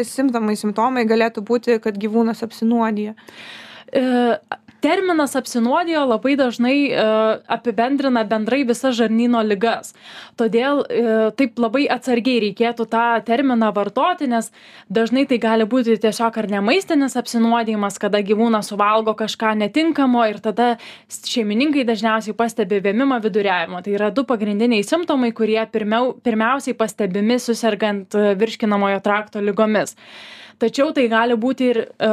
simptomai, 0.09 0.57
simptomai 0.59 1.05
galėtų 1.09 1.45
būti, 1.49 1.79
kad 1.85 1.99
gyvūnas 2.01 2.45
apsinuodija? 2.47 3.15
E, 4.79 4.81
terminas 4.81 5.37
apsinuodijo 5.37 6.05
labai 6.07 6.37
dažnai 6.37 6.91
e, 6.91 7.05
apibendrina 7.49 8.25
bendrai 8.25 8.65
visas 8.65 8.97
žarnyno 8.97 9.43
ligas. 9.43 9.95
Todėl 10.39 10.85
e, 10.87 11.31
taip 11.37 11.59
labai 11.59 11.87
atsargiai 11.91 12.41
reikėtų 12.47 12.87
tą 12.91 13.05
terminą 13.27 13.73
vartoti, 13.75 14.29
nes 14.29 14.51
dažnai 14.89 15.27
tai 15.27 15.39
gali 15.39 15.65
būti 15.65 15.99
tiesiog 15.99 16.39
ar 16.39 16.49
nemaistinis 16.51 17.17
apsinuodijimas, 17.19 17.99
kada 17.99 18.23
gyvūnas 18.23 18.71
suvalgo 18.71 19.15
kažką 19.19 19.55
netinkamo 19.65 20.25
ir 20.29 20.41
tada 20.41 20.77
šeimininkai 21.09 21.85
dažniausiai 21.89 22.37
pastebi 22.37 22.81
vėmimą 22.85 23.21
viduriavimo. 23.25 23.83
Tai 23.83 23.95
yra 23.99 24.11
du 24.15 24.25
pagrindiniai 24.29 24.87
simptomai, 24.87 25.33
kurie 25.33 25.61
pirmiau, 25.73 26.15
pirmiausiai 26.25 26.77
pastebimi 26.79 27.39
susirgant 27.43 28.15
virškinamojo 28.15 29.01
trakto 29.05 29.43
lygomis 29.43 29.97
tačiau 30.59 30.91
tai 30.95 31.07
gali 31.11 31.37
būti 31.39 31.69
ir 31.71 31.79
e, 31.87 32.09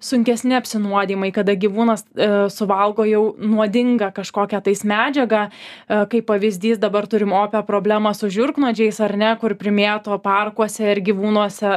sunkesni 0.00 0.54
apsinuodijimai 0.56 1.30
kada 1.34 1.56
gyvūnas 1.58 2.04
e, 2.06 2.28
suvalgo 2.52 3.04
jau 3.08 3.22
nuodingą 3.38 4.10
kažkokią 4.16 4.62
tais 4.64 4.82
medžiagą. 4.86 5.42
E, 5.50 6.00
kaip 6.12 6.28
pavyzdys 6.30 6.80
dabar 6.82 7.08
turim 7.10 7.34
opią 7.36 7.62
problemą 7.66 8.12
su 8.16 8.30
žiurknuodžiais 8.32 9.00
ar 9.04 9.16
ne 9.20 9.32
kur 9.40 9.56
primėto 9.58 10.16
parkuose 10.22 10.86
ir 10.92 11.02
gyvūnuose 11.10 11.74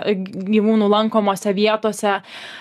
gyvūnų 0.53 0.89
lankomose 0.93 1.53
vietose. 1.57 2.19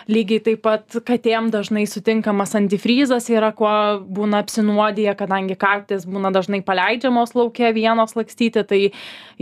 Lygiai 0.08 0.42
taip 0.48 0.64
pat 0.64 0.98
katėm 1.04 1.52
dažnai 1.52 1.84
sutinkamas 1.90 2.56
antifrizas 2.58 3.28
yra 3.32 3.52
kuo 3.56 3.74
būna 4.02 4.42
apsinuodiję 4.46 5.14
kadangi 5.20 5.58
katės 5.60 6.08
būna 6.08 6.32
dažnai 6.34 6.62
paleidžiamos 6.64 7.36
lauke 7.36 7.74
vienos 7.76 8.16
lakstyti 8.16 8.64
tai 8.64 8.82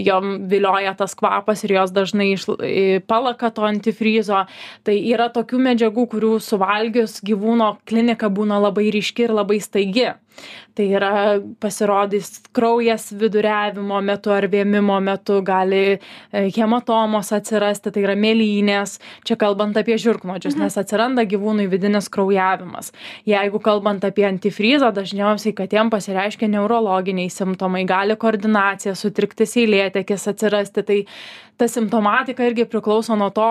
jom 0.00 0.48
vilioja 0.50 0.96
tas 0.98 1.14
kvapas 1.14 1.62
ir 1.64 1.76
jos 1.78 1.94
dažnai 1.94 2.32
iš 2.34 2.48
palaka 3.06 3.50
to 3.54 3.64
antifrizo 3.68 3.99
antifrizo 4.00 4.46
tai 4.84 4.96
yra 5.12 5.28
tokių 5.32 5.60
medžiagų 5.60 6.06
kurių 6.10 6.38
suvalgius 6.40 7.20
gyvūno 7.22 7.78
klinika 7.86 8.30
būna 8.30 8.60
labai 8.60 8.90
ryški 8.90 9.28
ir 9.28 9.34
labai 9.34 9.60
staigi. 9.60 10.14
Tai 10.74 10.84
yra 10.86 11.40
pasirodys 11.60 12.40
kraujas 12.54 13.10
viduriavimo 13.12 14.00
metu 14.00 14.30
ar 14.32 14.46
vėmimo 14.48 14.96
metu 15.02 15.42
gali 15.42 15.98
e, 15.98 15.98
hematomos 16.54 17.32
atsirasti 17.34 17.90
tai 17.92 18.04
yra 18.06 18.14
mėlynės. 18.16 18.98
Čia 19.26 19.36
kalbant 19.36 19.76
apie 19.76 19.98
žiurknuodžius 19.98 20.56
mhm. 20.56 20.64
nes 20.64 20.78
atsiranda 20.80 21.26
gyvūnui 21.28 21.66
vidinis 21.68 22.08
kraujavimas. 22.08 22.92
Jeigu 23.28 23.60
kalbant 23.60 24.06
apie 24.06 24.24
antifrizą 24.30 24.92
dažniausiai 24.94 25.52
katėm 25.58 25.90
pasireiškia 25.92 26.48
neurologiniai 26.54 27.28
simptomai 27.28 27.84
gali 27.84 28.16
koordinacija 28.16 28.94
sutrikti 28.94 29.44
seilėtekis 29.50 30.30
atsirasti. 30.30 30.86
Tai 30.86 31.00
ta 31.60 31.68
simptomatika 31.68 32.46
irgi 32.48 32.64
priklauso 32.70 33.18
nuo 33.18 33.28
to 33.34 33.50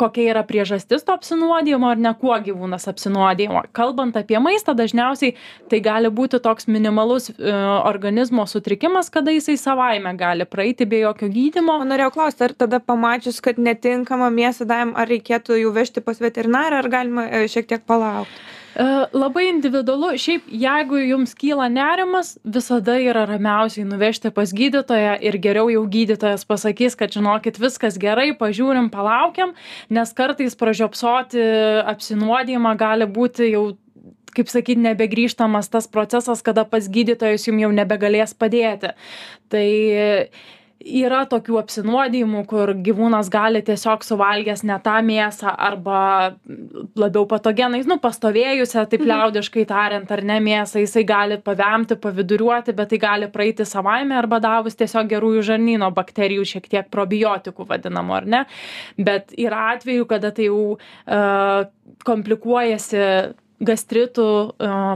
kokia 0.00 0.34
yra 0.34 0.42
priežastis 0.46 1.04
to 1.06 1.14
apsinuodijimo 1.16 1.90
ar 1.92 2.00
ne 2.00 2.12
kuo 2.20 2.36
gyvūnas 2.46 2.88
apsinuodija 2.90 3.64
kalbant 3.76 4.16
apie 4.20 4.40
maistą 4.42 4.74
dažniausiai 4.78 5.34
tai 5.72 5.82
gali 5.84 6.12
būti 6.20 6.40
toks 6.42 6.68
minimalus 6.70 7.30
e, 7.32 7.54
organizmo 7.90 8.46
sutrikimas 8.50 9.12
kada 9.14 9.34
jisai 9.36 9.58
savaime 9.60 10.14
gali 10.20 10.48
praeiti 10.48 10.88
be 10.88 11.02
jokio 11.04 11.30
gydymo 11.32 11.80
norėjau 11.90 12.14
klausti 12.16 12.48
ar 12.48 12.56
tada 12.64 12.80
pamačius 12.92 13.42
kad 13.44 13.60
netinkamą 13.60 14.30
mėsą 14.40 14.68
davėm 14.70 14.96
ar 14.96 15.10
reikėtų 15.10 15.60
jau 15.62 15.74
vežti 15.76 16.04
pas 16.04 16.22
veterinarą 16.22 16.82
ar 16.84 16.90
galima 16.96 17.28
e, 17.28 17.44
šiek 17.50 17.68
tiek 17.74 17.86
palaukt 17.86 18.59
labai 19.12 19.48
individualu. 19.48 20.12
Šiaip 20.20 20.46
jeigu 20.52 21.00
jums 21.02 21.34
kyla 21.38 21.68
nerimas 21.72 22.36
visada 22.44 22.96
yra 23.02 23.24
ramiausiai 23.28 23.86
nuvežti 23.88 24.30
pas 24.34 24.52
gydytoją 24.54 25.16
ir 25.26 25.38
geriau 25.42 25.70
jau 25.72 25.82
gydytojas 25.90 26.46
pasakys 26.46 26.96
kad 26.98 27.12
žinokit 27.14 27.58
viskas 27.58 27.98
gerai 27.98 28.30
pažiūrim 28.38 28.90
palaukiam 28.92 29.54
nes 29.90 30.12
kartais 30.14 30.54
pražiopsoti 30.54 31.42
apsinuodijimą 31.90 32.76
gali 32.78 33.10
būti 33.10 33.50
jau 33.50 33.64
kaip 34.36 34.50
sakyt 34.50 34.78
nebegrįžtamas 34.78 35.70
tas 35.72 35.88
procesas 35.90 36.42
kada 36.46 36.64
pats 36.64 36.88
gydytojas 36.92 37.48
jum 37.48 37.58
jau 37.58 37.72
nebegalės 37.74 38.34
padėti. 38.38 38.94
Tai 39.50 39.66
yra 40.80 41.24
tokių 41.28 41.58
apsinuodijimų 41.60 42.42
kur 42.48 42.72
gyvūnas 42.84 43.28
gali 43.32 43.60
tiesiog 43.64 44.04
suvalgęs 44.06 44.62
ne 44.64 44.78
tą 44.80 44.96
mėsą 45.04 45.52
arba 45.52 46.00
labiau 46.98 47.26
patogenais 47.28 47.88
nu 47.88 47.98
pastovėjusią 48.00 48.86
taip 48.88 49.02
mhm. 49.02 49.10
liaudiškai 49.12 49.66
tariant 49.68 50.12
ar 50.14 50.24
ne 50.24 50.38
mėsą 50.44 50.80
jisai 50.84 51.04
gali 51.08 51.36
pavemti 51.44 51.98
paviduriuoti 52.00 52.74
bet 52.76 52.92
tai 52.94 53.00
gali 53.02 53.28
praeiti 53.32 53.66
savaime 53.68 54.16
arba 54.16 54.40
davus 54.40 54.78
tiesiog 54.80 55.10
gerųjų 55.12 55.44
žarnyno 55.52 55.90
bakterijų 55.96 56.48
šiek 56.54 56.70
tiek 56.72 56.88
probiotikų 56.92 57.68
vadinamų 57.68 58.16
ar 58.22 58.30
ne 58.36 58.42
bet 58.96 59.36
yra 59.36 59.74
atvejų 59.74 60.08
kada 60.08 60.32
tai 60.32 60.48
jau 60.48 60.62
uh, 60.78 61.68
komplikuojasi 62.08 63.04
gastritu 63.60 64.24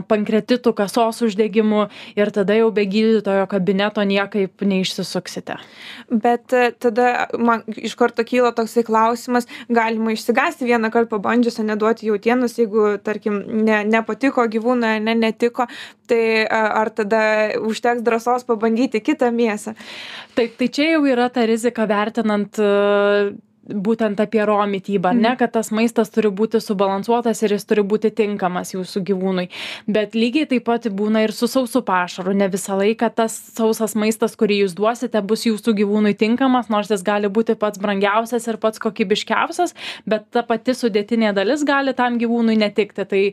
pankreatitu 0.09 0.73
kasos 0.73 1.21
uždegimu 1.21 1.85
ir 2.17 2.31
tada 2.33 2.57
jau 2.57 2.71
be 2.73 2.85
gydytojo 2.89 3.45
kabineto 3.49 4.03
niekaip 4.03 4.65
neišsisuksite. 4.65 5.57
Bet 6.09 6.53
e, 6.53 6.71
tada 6.71 7.27
man 7.37 7.63
iš 7.69 7.95
karto 7.99 8.25
kyla 8.25 8.51
toksai 8.57 8.85
klausimas 8.87 9.47
galima 9.69 10.15
išsigąsti 10.15 10.65
vienąkart 10.65 11.09
pabandžius 11.13 11.61
ane 11.61 11.77
duoti 11.77 12.09
jautienos 12.09 12.57
jeigu 12.59 12.97
tarkim 13.05 13.41
ne 13.65 13.83
nepatiko 13.85 14.47
gyvūnui 14.49 14.97
ane 14.97 15.15
netiko 15.21 15.69
tai 16.09 16.45
ar 16.49 16.89
tada 16.93 17.21
užteks 17.61 18.03
drąsos 18.05 18.45
pabandyti 18.49 19.01
kitą 19.01 19.31
mėsą? 19.33 19.75
Taip 20.37 20.57
tai 20.59 20.69
čia 20.69 20.95
jau 20.95 21.05
yra 21.09 21.29
ta 21.29 21.45
rizika 21.45 21.85
vertinant 21.89 22.57
būtent 23.65 24.19
apie 24.21 24.43
ro 24.45 24.57
mitybą 24.69 25.09
ar 25.09 25.15
ne 25.15 25.29
mhm. 25.29 25.37
kad 25.39 25.53
tas 25.55 25.71
maistas 25.73 26.11
turi 26.13 26.29
būti 26.29 26.61
subalansuotas 26.61 27.41
ir 27.43 27.55
jis 27.55 27.65
turi 27.65 27.83
būti 27.85 28.11
tinkamas 28.15 28.73
jūsų 28.75 29.01
gyvūnui. 29.09 29.47
Bet 29.87 30.15
lygiai 30.17 30.47
taip 30.49 30.65
pat 30.67 30.87
būna 30.93 31.25
ir 31.25 31.33
su 31.33 31.47
sausu 31.49 31.81
pašaru. 31.85 32.33
Ne 32.37 32.47
visą 32.51 32.77
laiką 32.77 33.09
tas 33.15 33.33
sausas 33.55 33.95
maistas 33.95 34.35
kurį 34.37 34.61
jūs 34.63 34.75
duosite 34.77 35.21
bus 35.25 35.45
jūsų 35.47 35.75
gyvūnui 35.81 36.15
tinkamas 36.17 36.69
nors 36.69 36.91
jis 36.93 37.03
gali 37.05 37.29
būti 37.29 37.57
pats 37.59 37.81
brangiausias 37.81 38.47
ir 38.47 38.59
pats 38.61 38.81
kokybiškiausias 38.83 39.75
bet 40.05 40.29
ta 40.31 40.45
pati 40.45 40.75
sudėtinė 40.77 41.33
dalis 41.35 41.65
gali 41.65 41.95
tam 41.97 42.19
gyvūnui 42.21 42.57
netikti. 42.61 43.05
Tai 43.05 43.23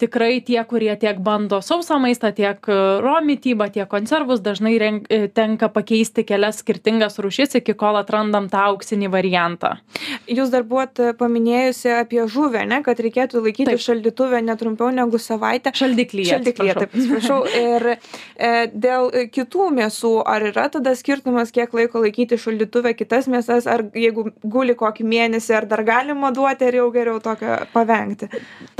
tikrai 0.00 0.40
tie 0.46 0.60
kurie 0.68 0.94
tiek 1.00 1.20
bando 1.20 1.60
sausą 1.64 2.00
maistą 2.02 2.32
tiek 2.36 2.58
ro 3.04 3.18
mitybą 3.24 3.68
tiek 3.72 3.88
konservus 3.90 4.40
dažnai 4.40 4.76
renk 4.80 5.08
tenka 5.36 5.68
pakeisti 5.72 6.24
kelias 6.24 6.62
skirtingas 6.62 7.20
rūšis 7.22 7.58
iki 7.60 7.76
kol 7.78 7.98
atrandam 8.00 8.48
tą 8.52 8.66
auksinį 8.72 9.10
variantą 9.12 9.81
Jūs 10.30 10.50
dar 10.52 10.64
buvot 10.66 11.00
paminėjusi 11.18 11.90
apie 11.98 12.22
žuvę, 12.30 12.62
ne, 12.68 12.80
kad 12.86 13.00
reikėtų 13.02 13.42
laikyti 13.44 13.72
Taip. 13.72 13.82
šaldytuvę 13.84 14.40
netrumpiau 14.44 14.90
negu 14.94 15.20
savaitę. 15.20 15.72
Šaldiklyje. 15.76 16.30
Šaldiklyje, 16.32 16.76
taip, 16.78 16.94
atsiprašau. 16.96 17.38
Ir 17.58 17.86
e, 17.92 18.52
dėl 18.72 19.10
kitų 19.34 19.68
mėsų, 19.76 20.12
ar 20.28 20.46
yra 20.48 20.68
tada 20.72 20.94
skirtumas, 20.98 21.52
kiek 21.54 21.74
laiko 21.76 22.02
laikyti 22.02 22.38
šaldytuvę 22.40 22.94
kitas 22.98 23.28
mėsas, 23.30 23.68
ar 23.70 23.84
jeigu 23.96 24.30
guli 24.42 24.76
kokį 24.78 25.06
mėnesį, 25.12 25.56
ar 25.60 25.68
dar 25.70 25.84
galima 25.86 26.32
duoti, 26.34 26.70
ar 26.70 26.78
jau 26.80 26.88
geriau 26.94 27.20
tokio 27.22 27.60
pavengti? 27.74 28.30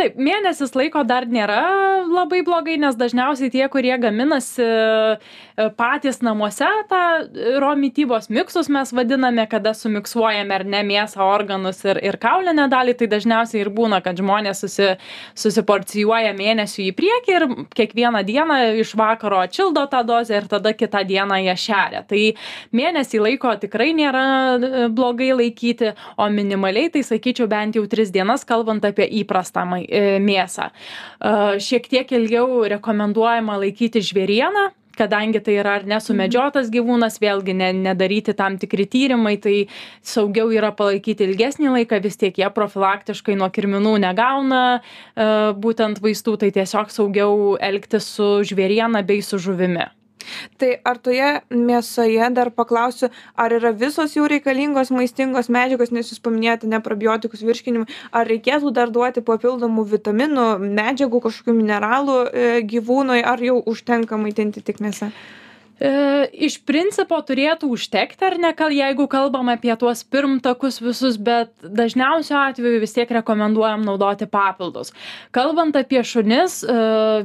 Taip, 0.00 0.16
mėnesis 0.16 0.75
laiko 0.78 1.04
dar 1.06 1.28
nėra 1.28 1.62
labai 2.09 2.42
blogai, 2.47 2.78
nes 2.80 2.97
dažniausiai 2.99 3.52
tie, 3.52 3.64
kurie 3.73 3.94
gaminasi 4.00 4.64
e, 4.64 5.68
patys 5.78 6.23
namuose, 6.25 6.71
tą 6.90 7.02
ro 7.62 7.75
mytybos 7.78 8.30
miksus 8.32 8.71
mes 8.73 8.92
vadiname, 8.97 9.44
kada 9.50 9.75
sumiksuojame 9.76 10.56
ar 10.56 10.66
ne 10.68 10.82
mėsą, 10.92 11.25
organus 11.25 11.80
ir, 11.87 12.00
ir 12.04 12.18
kaulinę 12.20 12.68
dalį, 12.72 12.94
tai 13.00 13.08
dažniausiai 13.12 13.62
ir 13.64 13.70
būna, 13.75 14.02
kad 14.04 14.18
žmonės 14.20 14.62
susi, 14.64 14.92
susiporcijuoja 15.38 16.32
mėnesių 16.37 16.87
į 16.88 16.92
priekį 16.99 17.34
ir 17.37 17.46
kiekvieną 17.76 18.22
dieną 18.28 18.58
iš 18.82 18.94
vakaro 18.99 19.40
atšildo 19.46 19.87
tą 19.92 20.02
dozę 20.08 20.40
ir 20.40 20.49
tada 20.50 20.75
kitą 20.76 21.04
dieną 21.08 21.40
ją 21.46 21.56
šeria. 21.58 22.02
Tai 22.08 22.22
mėnesį 22.76 23.22
laiko 23.26 23.54
tikrai 23.62 23.92
nėra 23.96 24.26
e, 24.56 24.84
blogai 24.92 25.32
laikyti, 25.38 25.92
o 26.20 26.28
minimaliai 26.32 26.92
tai 26.92 27.04
sakyčiau 27.06 27.49
bent 27.50 27.78
jau 27.78 27.87
tris 27.90 28.12
dienas, 28.14 28.46
kalbant 28.49 28.84
apie 28.88 29.08
įprastą 29.22 29.66
e, 29.82 30.18
mėsą. 30.22 30.70
E, 30.70 31.34
Šiek 31.62 31.88
tiek 31.90 32.14
ilgiau 32.18 32.64
rekomenduojama 32.72 33.58
laikyti 33.62 34.02
žvėrieną, 34.04 34.70
kadangi 34.96 35.40
tai 35.44 35.56
yra 35.61 35.76
ar 35.78 35.87
nesumedžiotas 35.88 36.70
gyvūnas, 36.72 37.18
vėlgi 37.22 37.54
ne, 37.56 37.70
nedaryti 37.88 38.34
tam 38.38 38.58
tikri 38.61 38.87
tyrimai, 38.90 39.37
tai 39.42 39.56
saugiau 40.04 40.52
yra 40.54 40.72
palaikyti 40.76 41.26
ilgesnį 41.28 41.72
laiką, 41.78 42.02
vis 42.04 42.20
tiek 42.20 42.42
jie 42.42 42.50
profilaktiškai 42.52 43.38
nuo 43.38 43.49
kirminų 43.54 43.96
negauna 44.02 44.62
e, 44.76 44.82
būtent 45.62 46.02
vaistų, 46.02 46.38
tai 46.44 46.52
tiesiog 46.54 46.92
saugiau 46.92 47.56
elgtis 47.61 48.08
su 48.18 48.38
žvėriena 48.49 49.04
bei 49.06 49.25
su 49.25 49.40
žuvimi. 49.42 49.88
Tai 50.61 50.71
ar 50.88 51.00
toje 51.02 51.29
mėsoje 51.50 52.31
dar 52.37 52.52
paklausiu, 52.55 53.11
ar 53.37 53.57
yra 53.59 53.73
visos 53.76 54.17
jau 54.17 54.29
reikalingos 54.31 54.93
maistingos 54.95 55.50
medžiagos, 55.52 55.93
nes 55.95 56.12
jūs 56.12 56.23
paminėjote 56.25 56.71
neprobiotikus 56.73 57.45
virškinimui, 57.47 57.91
ar 58.12 58.29
reikėtų 58.31 58.73
dar 58.76 58.95
duoti 58.95 59.25
papildomų 59.26 59.87
vitaminų, 59.97 60.49
medžiagų, 60.81 61.23
kažkokių 61.29 61.59
mineralų 61.59 62.19
e, 62.25 62.49
gyvūnui, 62.73 63.23
ar 63.25 63.43
jau 63.43 63.61
užtenka 63.75 64.21
maitinti 64.21 64.64
tik 64.64 64.83
mėsą? 64.85 65.12
E, 65.83 65.91
iš 66.47 66.61
principo 66.62 67.17
turėtų 67.27 67.73
užtekti, 67.75 68.23
ar 68.29 68.37
ne, 68.39 68.53
jeigu 68.77 69.09
kalbam 69.11 69.49
apie 69.51 69.73
tuos 69.81 70.05
pirmtakus 70.07 70.79
visus, 70.79 71.17
bet 71.19 71.51
dažniausiu 71.59 72.37
atveju 72.39 72.83
vis 72.85 72.95
tiek 72.95 73.11
rekomenduojam 73.11 73.83
naudoti 73.83 74.29
papildus. 74.31 74.93
Kalbant 75.35 75.75
apie 75.75 76.05
šunis, 76.07 76.61
e, 76.62 76.77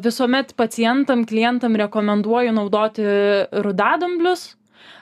visuomet 0.01 0.55
pacientam, 0.57 1.27
klientam 1.29 1.77
rekomenduoju 1.77 2.55
naudoti 2.57 3.05
rudadamblius. 3.67 4.55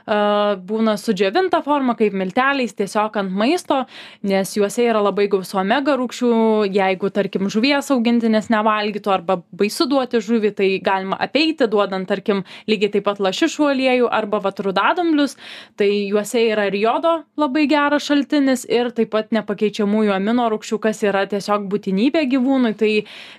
Būna 0.05 0.93
sudžiovinta 1.01 1.63
forma, 1.65 1.95
kaip 1.97 2.13
milteliais, 2.13 2.75
tiesiog 2.77 3.15
ant 3.17 3.31
maisto, 3.33 3.79
nes 4.21 4.51
juose 4.53 4.83
yra 4.85 5.01
labai 5.01 5.25
gausu 5.31 5.57
omega 5.57 5.95
rūkščių. 5.97 6.29
Jeigu, 6.75 7.09
tarkim, 7.09 7.49
žuvies 7.49 7.89
augintinės 7.93 8.51
nevalgytų 8.53 9.13
arba 9.13 9.39
baisu 9.49 9.87
duoti 9.89 10.21
žuvį, 10.21 10.51
tai 10.59 10.69
galima 10.85 11.17
apeiti, 11.17 11.65
duodant, 11.71 12.05
tarkim, 12.09 12.43
lygiai 12.69 12.93
taip 12.93 13.07
pat 13.07 13.21
lašišų 13.23 13.69
aliejų 13.71 14.11
arba 14.13 14.43
vatrudadamblius. 14.45 15.33
Tai 15.79 15.89
juose 15.89 16.43
yra 16.51 16.67
ir 16.69 16.77
jodo 16.83 17.15
labai 17.41 17.65
geras 17.71 18.05
šaltinis 18.05 18.67
ir 18.69 18.91
taip 18.93 19.09
pat 19.15 19.33
nepakeičiamųjų 19.33 20.13
amino 20.13 20.45
rūkščių, 20.53 20.79
kas 20.85 21.01
yra 21.07 21.25
tiesiog 21.31 21.65
būtinybė 21.71 22.27
gyvūnui, 22.29 22.75
tai 22.77 22.91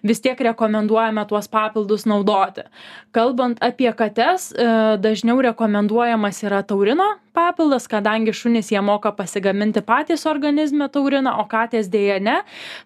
vis 0.03 0.23
tiek 0.25 0.41
rekomenduojame 0.51 1.29
tuos 1.31 1.47
papildus 1.53 2.09
naudoti. 2.11 2.67
Kalbant 3.15 3.63
apie 3.65 3.89
kates, 3.97 4.51
e, 4.51 4.67
dažniau 5.01 5.39
rekomenduojamas 5.47 6.43
yra 6.43 6.56
taurino 6.63 7.21
papildas, 7.37 7.87
kadangi 7.91 8.33
šunys 8.37 8.71
jie 8.73 8.81
moka 8.85 9.13
pasigaminti 9.17 9.83
patys 9.85 10.25
organizme 10.29 10.89
tauriną, 10.93 11.35
o 11.43 11.45
katės 11.51 11.91
dėja 11.93 12.19
ne. 12.23 12.37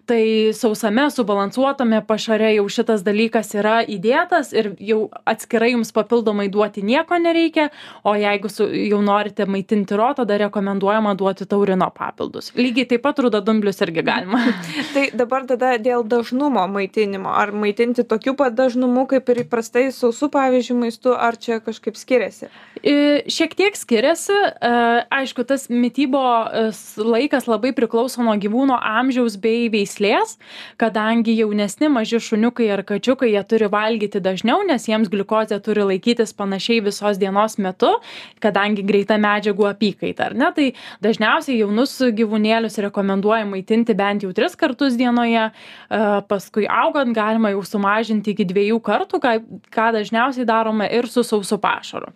Tai 0.09 0.21
sausame, 0.57 1.07
subalansuotame 1.13 2.01
pašare 2.07 2.51
jau 2.57 2.67
šitas 2.71 3.05
dalykas 3.07 3.53
yra 3.57 3.79
įdėtas 3.87 4.51
ir 4.55 4.73
jau 4.91 5.01
atskirai 5.29 5.71
jums 5.73 5.93
papildomai 5.95 6.49
duoti 6.51 6.83
nieko 6.85 7.19
nereikia, 7.21 7.69
o 8.03 8.15
jeigu 8.19 8.51
su, 8.51 8.67
jau 8.91 9.01
norite 9.05 9.47
maitinti 9.47 9.97
ro, 9.99 10.11
tada 10.17 10.39
rekomenduojama 10.45 11.15
duoti 11.19 11.47
taurino 11.49 11.89
papildus. 11.95 12.51
Lygiai 12.59 12.89
taip 12.91 13.05
pat 13.05 13.21
rudadumblius 13.23 13.81
irgi 13.85 14.05
galima. 14.07 14.43
Tai 14.95 15.07
dabar 15.17 15.47
tada 15.49 15.73
dėl 15.81 16.03
dažnumo 16.07 16.65
maitinimo, 16.71 17.31
ar 17.31 17.53
maitinti 17.55 18.05
tokiu 18.07 18.35
pat 18.39 18.55
dažnumu 18.57 19.07
kaip 19.11 19.31
ir 19.31 19.43
įprastai 19.45 19.87
sausų, 19.95 20.31
pavyzdžiui, 20.33 20.79
maistu, 20.85 21.15
ar 21.15 21.39
čia 21.39 21.61
kažkaip 21.63 21.99
skiriasi? 21.99 22.51
I, 22.81 22.95
Šiek 23.31 23.53
tiek 23.57 23.77
skiriasi, 23.77 24.35
aišku, 25.11 25.45
tas 25.47 25.67
mytybos 25.71 26.79
laikas 26.99 27.47
labai 27.49 27.71
priklauso 27.75 28.23
nuo 28.25 28.35
gyvūno 28.39 28.77
amžiaus 28.77 29.37
bei 29.41 29.69
veislės, 29.71 30.37
kadangi 30.81 31.35
jaunesni 31.37 31.89
maži 31.91 32.21
šuniukai 32.21 32.69
ar 32.73 32.83
kačiukai 32.87 33.31
jie 33.33 33.43
turi 33.47 33.69
valgyti 33.71 34.21
dažniau, 34.23 34.61
nes 34.67 34.87
jiems 34.89 35.11
gliukozė 35.11 35.59
turi 35.63 35.85
laikytis 35.87 36.33
panašiai 36.37 36.81
visos 36.85 37.19
dienos 37.21 37.57
metu, 37.61 37.93
kadangi 38.43 38.85
greita 38.87 39.17
medžiagų 39.21 39.67
apykaita, 39.71 40.31
ar 40.31 40.37
ne? 40.37 40.51
Tai 40.55 40.67
dažniausiai 41.03 41.59
jaunus 41.61 41.97
gyvūnėlius 42.17 42.79
rekomenduoja 42.87 43.45
maitinti 43.49 43.95
bent 43.97 44.25
jau 44.25 44.31
tris 44.35 44.57
kartus 44.59 44.97
dienoje, 44.99 45.47
e, 45.51 46.01
paskui 46.29 46.67
augant 46.69 47.15
galima 47.15 47.53
jau 47.53 47.63
sumažinti 47.67 48.35
iki 48.35 48.47
dviejų 48.49 48.79
kartų, 48.85 49.21
ką, 49.23 49.87
dažniausiai 49.97 50.47
darome 50.47 50.87
ir 50.91 51.07
su 51.11 51.23
sausu 51.27 51.59
pašaru. 51.61 52.11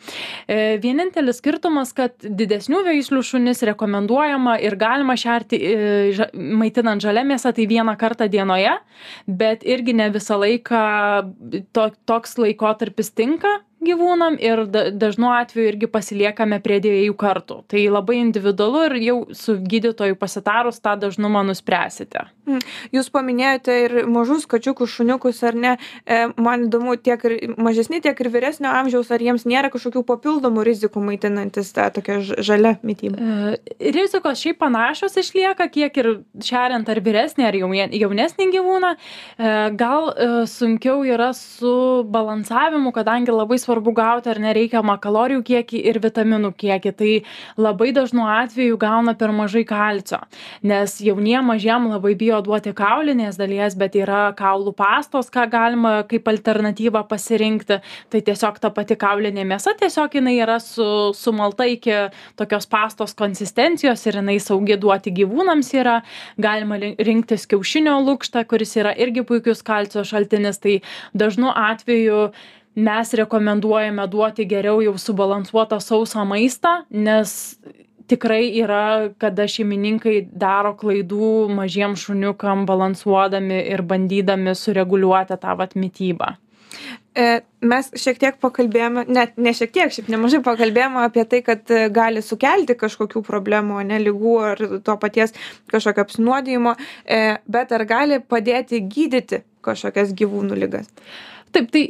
E, 0.48 0.77
Vienintelis 0.83 1.40
skirtumas, 1.42 1.94
kad 1.96 2.15
didesnių 2.24 2.82
veislių 2.86 3.22
šunis 3.25 3.64
rekomenduojama 3.70 4.58
ir 4.64 4.78
galima 4.80 5.16
šerti 5.20 5.60
e, 5.60 5.75
ža- 6.18 6.30
maitinant 6.34 7.04
žalia 7.04 7.25
mėsą 7.28 7.54
tai 7.56 7.68
vieną 7.70 7.96
kartą 8.00 8.30
dienoje, 8.32 8.78
bet 9.28 9.66
irgi 9.68 9.96
ne 9.98 10.10
visą 10.14 10.40
laiką 10.42 10.82
to, 11.75 11.90
toks 12.06 12.38
laikotarpis 12.42 13.12
tinka 13.16 13.60
gyvūnam 13.88 14.38
ir 14.42 14.66
da, 14.72 14.88
dažnu 14.92 15.32
atveju 15.36 15.72
irgi 15.72 15.90
pasiliekame 15.92 16.60
prie 16.64 16.80
dviejų 16.84 17.16
kartų. 17.20 17.62
Tai 17.72 17.84
labai 17.94 18.20
individualu 18.22 18.86
ir 18.90 18.98
jau 19.04 19.18
su 19.38 19.58
gydytoju 19.62 20.18
pasitarus 20.20 20.82
tą 20.84 20.96
dažnumą 21.02 21.46
nuspręsite. 21.48 22.28
Jūs 22.94 23.10
paminėjote 23.14 23.76
ir 23.86 23.96
mažus 24.12 24.46
kačiukus, 24.50 24.92
šuniukus, 24.94 25.42
ar 25.48 25.58
ne? 25.58 25.76
E, 26.06 26.26
Man 26.36 26.68
įdomu, 26.68 26.96
tiek 27.02 27.22
ir 27.26 27.56
mažesni, 27.58 28.02
tiek 28.04 28.20
ir 28.22 28.30
vyresnio 28.34 28.70
amžiaus, 28.70 29.10
ar 29.14 29.24
jiems 29.24 29.48
nėra 29.50 29.72
kažkokių 29.74 30.04
papildomų 30.06 30.66
rizikų 30.68 31.02
maitinantis 31.04 31.72
tą 31.76 31.88
tokią 31.96 32.20
žalia 32.46 32.76
mytybą. 32.86 33.18
E, 33.18 33.92
Rizikos 33.96 34.42
šiaip 34.44 34.60
panašios 34.62 35.18
išlieka, 35.22 35.68
kiek 35.74 35.98
ir 36.02 36.12
šeriant 36.44 36.90
ar 36.92 37.02
vyresnį, 37.06 37.48
ar 37.50 37.58
jaunesnį 37.58 38.50
gyvūną. 38.54 38.94
E, 38.96 39.54
Gal 39.80 40.12
e, 40.12 40.30
sunkiau 40.50 41.02
yra 41.08 41.32
su 41.38 42.04
balansavimu, 42.14 42.94
kadangi 42.96 43.34
labai 43.34 43.58
svarbu 43.62 43.75
gauti 43.96 44.29
ar 44.31 44.40
nereikiamą 44.42 44.98
kalorijų 45.01 45.44
kiekį 45.46 45.81
ir 45.90 46.00
vitaminų 46.03 46.51
kiekį. 46.57 46.94
Tai 46.96 47.11
labai 47.59 47.92
dažnu 47.96 48.25
atveju 48.29 48.77
gauna 48.81 49.16
per 49.18 49.33
mažai 49.35 49.66
kalcio, 49.68 50.22
nes 50.64 50.98
jaunie 51.03 51.38
mažiem 51.46 51.90
labai 51.92 52.16
bijo 52.16 52.42
duoti 52.46 52.74
kaulinės 52.75 53.40
dalies, 53.40 53.75
bet 53.75 53.96
yra 54.00 54.29
kaulų 54.38 54.75
pastos, 54.77 55.29
ką 55.33 55.48
galima 55.51 55.96
kaip 56.09 56.27
alternatyvą 56.31 57.05
pasirinkti. 57.09 57.79
Tai 58.09 58.22
tiesiog 58.29 58.59
ta 58.61 58.72
pati 58.74 58.98
kaulinė 59.00 59.46
mėsa, 59.48 59.75
tiesiog 59.79 60.16
jinai 60.20 60.38
yra 60.40 60.59
su, 60.64 61.11
sumalta 61.18 61.68
iki 61.70 62.09
tokios 62.40 62.68
pastos 62.70 63.16
konsistencijos 63.18 64.05
ir 64.07 64.20
jinai 64.22 64.38
saugi 64.44 64.77
duoti 64.79 65.14
gyvūnams 65.16 65.72
yra. 65.77 66.00
Galima 66.42 66.79
rinktis 66.79 67.48
kiaušinio 67.50 67.98
lūkštą, 68.05 68.46
kuris 68.50 68.75
yra 68.79 68.94
irgi 68.96 69.25
puikius 69.27 69.64
kalcio 69.66 70.03
šaltinis. 70.07 70.61
Tai 70.64 70.79
dažnu 71.18 71.51
atveju 71.55 72.29
mes 72.75 73.14
rekomenduojame 73.22 74.07
duoti 74.11 74.46
geriau 74.46 74.81
jau 74.83 74.96
subalansuotą 75.00 75.79
sausą 75.83 76.25
maistą, 76.27 76.77
nes 76.90 77.35
tikrai 78.07 78.51
yra, 78.61 79.09
kada 79.22 79.48
šeimininkai 79.50 80.20
daro 80.31 80.75
klaidų 80.77 81.50
mažiem 81.55 81.96
šuniukam 81.98 82.66
balansuodami 82.70 83.64
ir 83.74 83.81
bandydami 83.81 84.53
sureguliuoti 84.57 85.40
tą 85.42 85.55
vat 85.57 85.74
mytybą. 85.79 86.35
E, 87.16 87.40
Mes 87.66 87.88
šiek 87.98 88.20
tiek 88.22 88.35
pakalbėjome, 88.44 89.05
net 89.09 89.40
ne 89.42 89.53
šiek 89.55 89.72
tiek, 89.74 89.94
šiaip 89.94 90.09
nemažai 90.11 90.42
pakalbėjome 90.46 91.05
apie 91.07 91.24
tai, 91.31 91.40
kad 91.46 91.72
e, 91.74 91.88
gali 91.94 92.22
sukelti 92.22 92.75
kažkokių 92.77 93.24
problemų, 93.25 93.79
ne 93.90 93.98
lygų 94.03 94.33
ar 94.51 94.61
to 94.85 94.98
paties 95.01 95.33
kažkokio 95.72 96.03
apsinuodijimo, 96.05 96.75
e, 97.07 97.22
bet 97.50 97.72
ar 97.74 97.85
gali 97.90 98.20
padėti 98.22 98.83
gydyti 98.85 99.42
kažkokias 99.66 100.14
gyvūnų 100.20 100.59
lygas? 100.61 100.92
Taip, 101.55 101.72
tai 101.72 101.85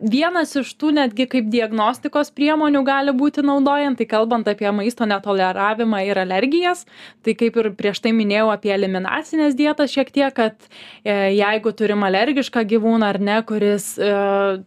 vienas 0.00 0.52
iš 0.58 0.72
tų 0.76 0.92
netgi 0.96 1.26
kaip 1.30 1.48
diagnostikos 1.50 2.30
priemonių 2.36 2.82
gali 2.86 3.12
būti 3.16 3.42
naudojant, 3.46 3.98
tai 3.98 4.06
kalbant 4.08 4.48
apie 4.48 4.68
maisto 4.74 5.06
netoleravimą 5.08 6.02
ir 6.06 6.20
alergijas, 6.20 6.84
tai 7.24 7.36
kaip 7.38 7.56
ir 7.60 7.70
prieš 7.76 8.02
tai 8.04 8.12
minėjau 8.16 8.50
apie 8.52 8.72
eliminacinės 8.74 9.56
dietas 9.56 9.94
šiek 9.94 10.12
tiek, 10.12 10.34
kad 10.36 10.68
e, 11.02 11.14
jeigu 11.36 11.72
turim 11.76 12.04
alergišką 12.06 12.64
gyvūną 12.72 13.10
ar 13.14 13.20
ne, 13.22 13.38
kuris 13.48 13.94
e, 13.98 14.10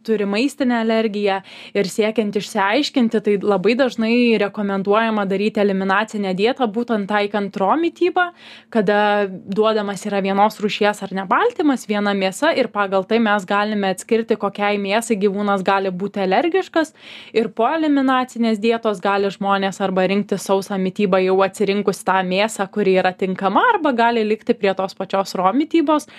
turi 0.06 0.28
maistinę 0.30 0.80
alergiją 0.82 1.42
ir 1.78 1.92
siekiant 1.92 2.40
išsiaiškinti, 2.40 3.24
tai 3.26 3.38
labai 3.44 3.76
dažnai 3.80 4.14
rekomenduojama 4.42 5.28
daryti 5.30 5.62
eliminacinę 5.62 6.34
dietą, 6.38 6.70
būtent 6.74 7.10
taikant 7.10 7.56
ro 7.62 7.76
mytybą, 7.80 8.30
kada 8.74 9.30
duodamas 9.30 10.06
yra 10.10 10.24
vienos 10.26 10.58
rūšies 10.62 11.04
ar 11.06 11.14
ne 11.16 11.28
baltymas, 11.30 11.86
viena 11.90 12.16
mėsa 12.18 12.56
ir 12.58 12.72
pagal 12.74 13.06
tai 13.06 13.22
mes 13.24 13.46
galime 13.50 13.94
atskirti, 13.94 14.40
kokiai 14.40 14.82
mėsai 14.82 14.99
gyvūnas 15.08 15.64
gali 15.66 15.92
būti 15.92 16.22
alergiškas 16.24 16.94
ir 17.34 17.50
po 17.56 17.68
eliminacinės 17.70 18.60
dietos 18.60 19.00
gali 19.04 19.32
žmonės 19.32 19.80
arba 19.86 20.06
rinktis 20.10 20.46
sausą 20.50 20.78
mitybą 20.82 21.22
jau 21.24 21.38
atsirinkus 21.46 22.04
tą 22.08 22.20
mėsą, 22.28 22.68
kuri 22.72 22.98
yra 23.00 23.14
tinkama, 23.16 23.64
arba 23.74 23.94
gali 23.96 24.26
likti 24.28 24.54
prie 24.54 24.74
tos 24.76 24.98
pačios 24.98 25.36
ro 25.40 25.52
mitybos. 25.56 26.10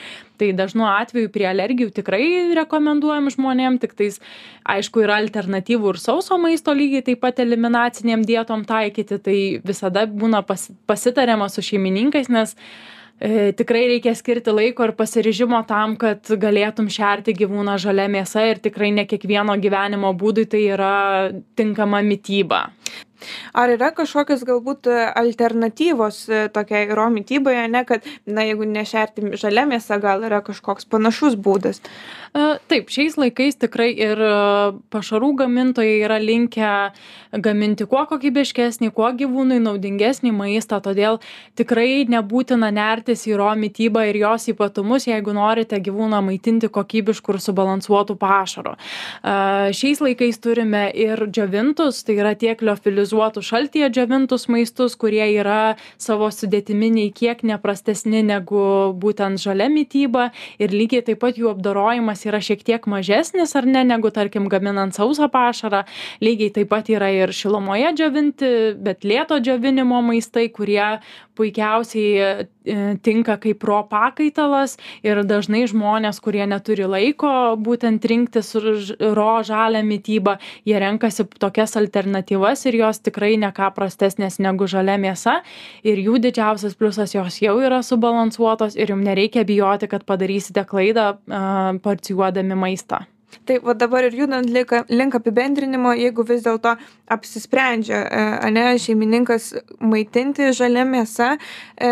Tai 0.40 0.52
dažnu 0.56 0.86
atveju 0.88 1.28
prie 1.34 1.46
alergijų 1.50 1.90
tikrai 2.00 2.24
rekomenduojam 2.56 3.28
žmonėm, 3.32 3.76
tik 3.82 3.92
tais 3.98 4.16
aišku 4.64 5.04
yra 5.04 5.18
alternatyvų 5.20 5.94
ir 5.94 6.00
sauso 6.00 6.38
maisto 6.40 6.72
lygiai 6.76 7.04
taip 7.04 7.20
pat 7.20 7.42
eliminaciniam 7.44 8.24
dietom 8.24 8.64
taikyti, 8.68 9.20
tai 9.20 9.36
visada 9.66 10.06
būna 10.08 10.40
pas, 10.46 10.70
pasitariama 10.88 11.50
su 11.52 11.64
šeimininkais, 11.66 12.32
nes 12.32 12.56
E, 13.20 13.52
tikrai 13.52 13.82
reikia 13.90 14.14
skirti 14.16 14.52
laiko 14.54 14.86
ir 14.88 14.94
pasiryžimo 14.96 15.58
tam, 15.68 15.98
kad 16.00 16.24
galėtum 16.40 16.88
šerti 16.88 17.34
gyvūną 17.36 17.76
žalia 17.82 18.06
mėsa 18.08 18.46
ir 18.48 18.62
tikrai 18.64 18.88
ne 18.96 19.04
kiekvieno 19.08 19.58
gyvenimo 19.60 20.14
būdui 20.16 20.46
tai 20.48 20.62
yra 20.72 20.94
tinkama 21.60 22.00
mytyba. 22.06 22.62
Ar 23.54 23.72
yra 23.74 23.90
kažkokios 23.94 24.44
galbūt 24.48 24.88
alternatyvos 24.90 26.22
e, 26.28 26.40
tokiai 26.54 26.88
ro 26.96 27.08
mytybai, 27.12 27.56
ne 27.70 27.84
kad, 27.88 28.06
na, 28.26 28.44
jeigu 28.46 28.68
nešerti 28.68 29.34
žalia 29.40 29.66
mėsa, 29.68 30.00
gal 30.02 30.24
yra 30.26 30.40
kažkoks 30.44 30.88
panašus 30.90 31.36
būdas? 31.40 31.82
E, 32.30 32.46
taip, 32.70 32.90
šiais 32.92 33.18
laikais 33.20 33.58
tikrai 33.60 33.90
ir 33.92 34.20
e, 34.22 34.32
pašarų 34.94 35.32
gamintojai 35.42 35.98
yra 36.06 36.20
linkę 36.22 36.72
gaminti 37.42 37.86
kuo 37.90 38.04
kokybiškesnį, 38.10 38.90
kuo 38.94 39.10
gyvūnui 39.18 39.60
naudingesnį 39.62 40.32
maistą, 40.34 40.80
todėl 40.82 41.20
tikrai 41.58 42.06
nebūtina 42.10 42.72
nertis 42.74 43.26
į 43.30 43.36
ro 43.38 43.50
mytybą 43.58 44.06
ir 44.10 44.20
jos 44.22 44.48
ypatumus, 44.50 45.06
jeigu 45.10 45.34
norite 45.36 45.78
gyvūną 45.78 46.22
maitinti 46.26 46.70
kokybiškų 46.72 47.36
ir 47.36 47.40
subalansuotų 47.44 48.16
pašaro. 48.18 48.74
Šiais 49.76 50.02
laikais 50.02 50.40
turime 50.42 50.88
ir 50.90 51.22
džiovintus, 51.30 52.02
tai 52.06 52.18
yra 52.18 52.34
tiek 52.38 52.62
liofilizuotus, 52.66 53.09
pasteurizuotus 53.10 53.44
šaltyje 53.44 53.90
džiovintus 53.90 54.48
maistus 54.48 54.94
kurie 54.94 55.24
yra 55.34 55.76
savo 55.98 56.30
sudėtimi 56.30 56.90
nei 56.90 57.10
kiek 57.10 57.42
neprastesni 57.42 58.22
negu 58.22 58.94
būtent 58.94 59.40
žalia 59.40 59.68
mityba. 59.68 60.30
Ir 60.58 60.70
lygiai 60.70 61.02
taip 61.02 61.20
pat 61.20 61.36
jų 61.38 61.50
apdorojimas 61.50 62.24
yra 62.26 62.40
šiek 62.40 62.62
tiek 62.62 62.86
mažesnis 62.86 63.56
ar 63.56 63.66
ne 63.66 63.82
negu 63.84 64.10
tarkim 64.10 64.48
gaminant 64.48 64.94
sausą 64.94 65.28
pašarą. 65.30 65.84
Lygiai 66.20 66.52
taip 66.54 66.70
pat 66.70 66.88
yra 66.88 67.10
ir 67.10 67.32
šilumoje 67.32 67.92
džiovinti 67.96 68.52
bet 68.78 69.04
lėto 69.04 69.40
džiovinimo 69.40 70.00
maistai 70.02 70.48
kurie 70.48 71.00
puikiausiai 71.40 72.10
e, 72.20 72.96
tinka 73.02 73.38
kaip 73.40 73.64
ro 73.64 73.82
pakaitalas. 73.90 74.76
Ir 75.02 75.22
dažnai 75.24 75.64
žmonės 75.70 76.20
kurie 76.22 76.44
neturi 76.46 76.86
laiko 76.86 77.56
būtent 77.58 78.04
rinktis 78.04 78.54
ro 78.54 79.30
žalią 79.46 79.82
mitybą 79.86 80.36
jie 80.68 80.78
renkasi 80.80 81.26
tokias 81.40 81.76
alternatyvas 81.80 82.66
ir 82.68 82.80
jos 82.82 82.99
tikrai 83.06 83.36
ne 83.40 83.52
ką 83.56 83.70
prastesnės 83.76 84.40
negu 84.42 84.68
žalia 84.70 84.98
mėsa 85.00 85.40
ir 85.86 86.02
jų 86.02 86.18
didžiausias 86.26 86.76
pliusas 86.78 87.14
jos 87.16 87.40
jau 87.42 87.56
yra 87.60 87.82
subalansuotos 87.86 88.76
ir 88.76 88.94
jum 88.94 89.04
nereikia 89.06 89.46
bijoti 89.48 89.90
kad 89.90 90.06
padarysite 90.08 90.66
klaidą 90.68 91.14
porcijuodami 91.84 92.58
maistą 92.58 93.04
Tai 93.46 93.58
va 93.62 93.74
dabar 93.78 94.04
ir 94.04 94.14
judant 94.18 94.48
link, 94.50 94.72
link 94.90 95.14
apibendrinimo, 95.14 95.92
jeigu 95.98 96.24
vis 96.26 96.42
dėlto 96.42 96.74
apsisprendžia, 97.14 98.00
e, 98.02 98.50
ne, 98.54 98.64
šeimininkas 98.82 99.50
maitinti 99.92 100.50
žalia 100.56 100.84
mėsa, 100.88 101.32
e, 101.78 101.90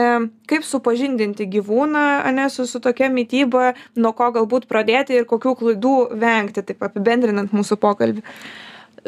kaip 0.50 0.66
supažindinti 0.66 1.46
gyvūną, 1.54 2.06
ne, 2.34 2.48
su, 2.50 2.66
su 2.66 2.82
tokia 2.82 3.10
mytyba, 3.14 3.72
nuo 3.96 4.14
ko 4.18 4.32
galbūt 4.34 4.66
pradėti 4.70 5.18
ir 5.18 5.28
kokių 5.30 5.54
klaidų 5.62 5.96
vengti, 6.18 6.66
taip 6.72 6.82
apibendrinant 6.90 7.54
mūsų 7.54 7.78
pokalbį. 7.86 8.26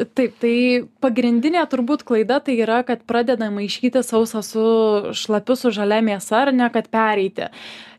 Taip, 0.01 0.37
tai 0.41 0.55
pagrindinė 1.03 1.61
turbūt 1.69 2.05
klaida 2.07 2.39
tai 2.41 2.55
yra, 2.63 2.79
kad 2.87 3.03
pradeda 3.05 3.51
maišyti 3.53 4.01
sausą 4.05 4.41
su 4.45 4.63
šlapiu 5.17 5.57
su 5.59 5.71
žalia 5.75 5.99
mėsa 6.05 6.39
ar 6.45 6.53
ne, 6.55 6.69
kad 6.73 6.87
pereiti. 6.89 7.51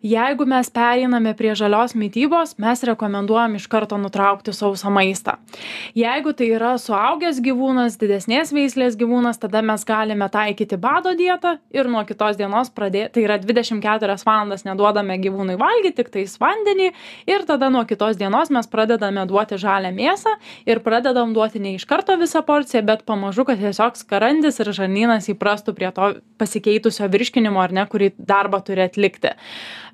Jeigu 0.03 0.43
mes 0.51 0.67
pereiname 0.67 1.31
prie 1.39 1.53
žalios 1.55 1.93
mitybos 1.95 2.57
mes 2.59 2.81
rekomenduojam 2.83 3.55
iš 3.55 3.69
karto 3.71 3.95
nutraukti 4.03 4.51
sausą 4.51 4.91
maistą. 4.91 5.37
Jeigu 5.95 6.33
tai 6.35 6.49
yra 6.57 6.73
suaugęs 6.83 7.39
gyvūnas 7.45 8.01
didesnės 8.01 8.51
veislės 8.51 8.97
gyvūnas 8.99 9.39
tada 9.39 9.61
mes 9.63 9.85
galime 9.87 10.27
taikyti 10.27 10.75
bado 10.75 11.13
dietą 11.15 11.53
ir 11.71 11.87
nuo 11.87 12.03
kitos 12.09 12.35
dienos 12.41 12.73
pradėt 12.75 13.13
tai 13.15 13.23
yra 13.29 13.37
dvidešim 13.39 13.79
keturias 13.85 14.27
valandas 14.27 14.67
neduodame 14.67 15.21
gyvūnui 15.23 15.55
valgyt 15.61 16.01
tiktais 16.01 16.35
vandenį 16.43 16.91
ir 17.31 17.47
tada 17.47 17.71
nuo 17.71 17.85
kitos 17.87 18.19
dienos 18.19 18.51
mes 18.51 18.67
pradedame 18.67 19.23
duoti 19.31 19.61
žalią 19.63 19.95
mėsą 19.95 20.35
ir 20.67 20.83
pradedam 20.83 21.31
duoti 21.31 21.63
ne 21.63 21.77
iš 21.77 21.87
karto 21.87 22.19
visą 22.19 22.43
porciją 22.43 22.83
bet 22.91 23.07
pamažu 23.07 23.47
kad 23.47 23.63
tiesiog 23.63 23.95
skrandis 24.03 24.59
ir 24.59 24.75
žarnynas 24.75 25.31
įprastų 25.31 25.79
prie 25.79 25.95
to 25.95 26.11
pasikeitusio 26.43 27.07
virškinimo 27.07 27.63
ar 27.63 27.79
ne 27.79 27.87
kurį 27.87 28.11
darbą 28.19 28.65
turi 28.67 28.89
atlikti 28.91 29.37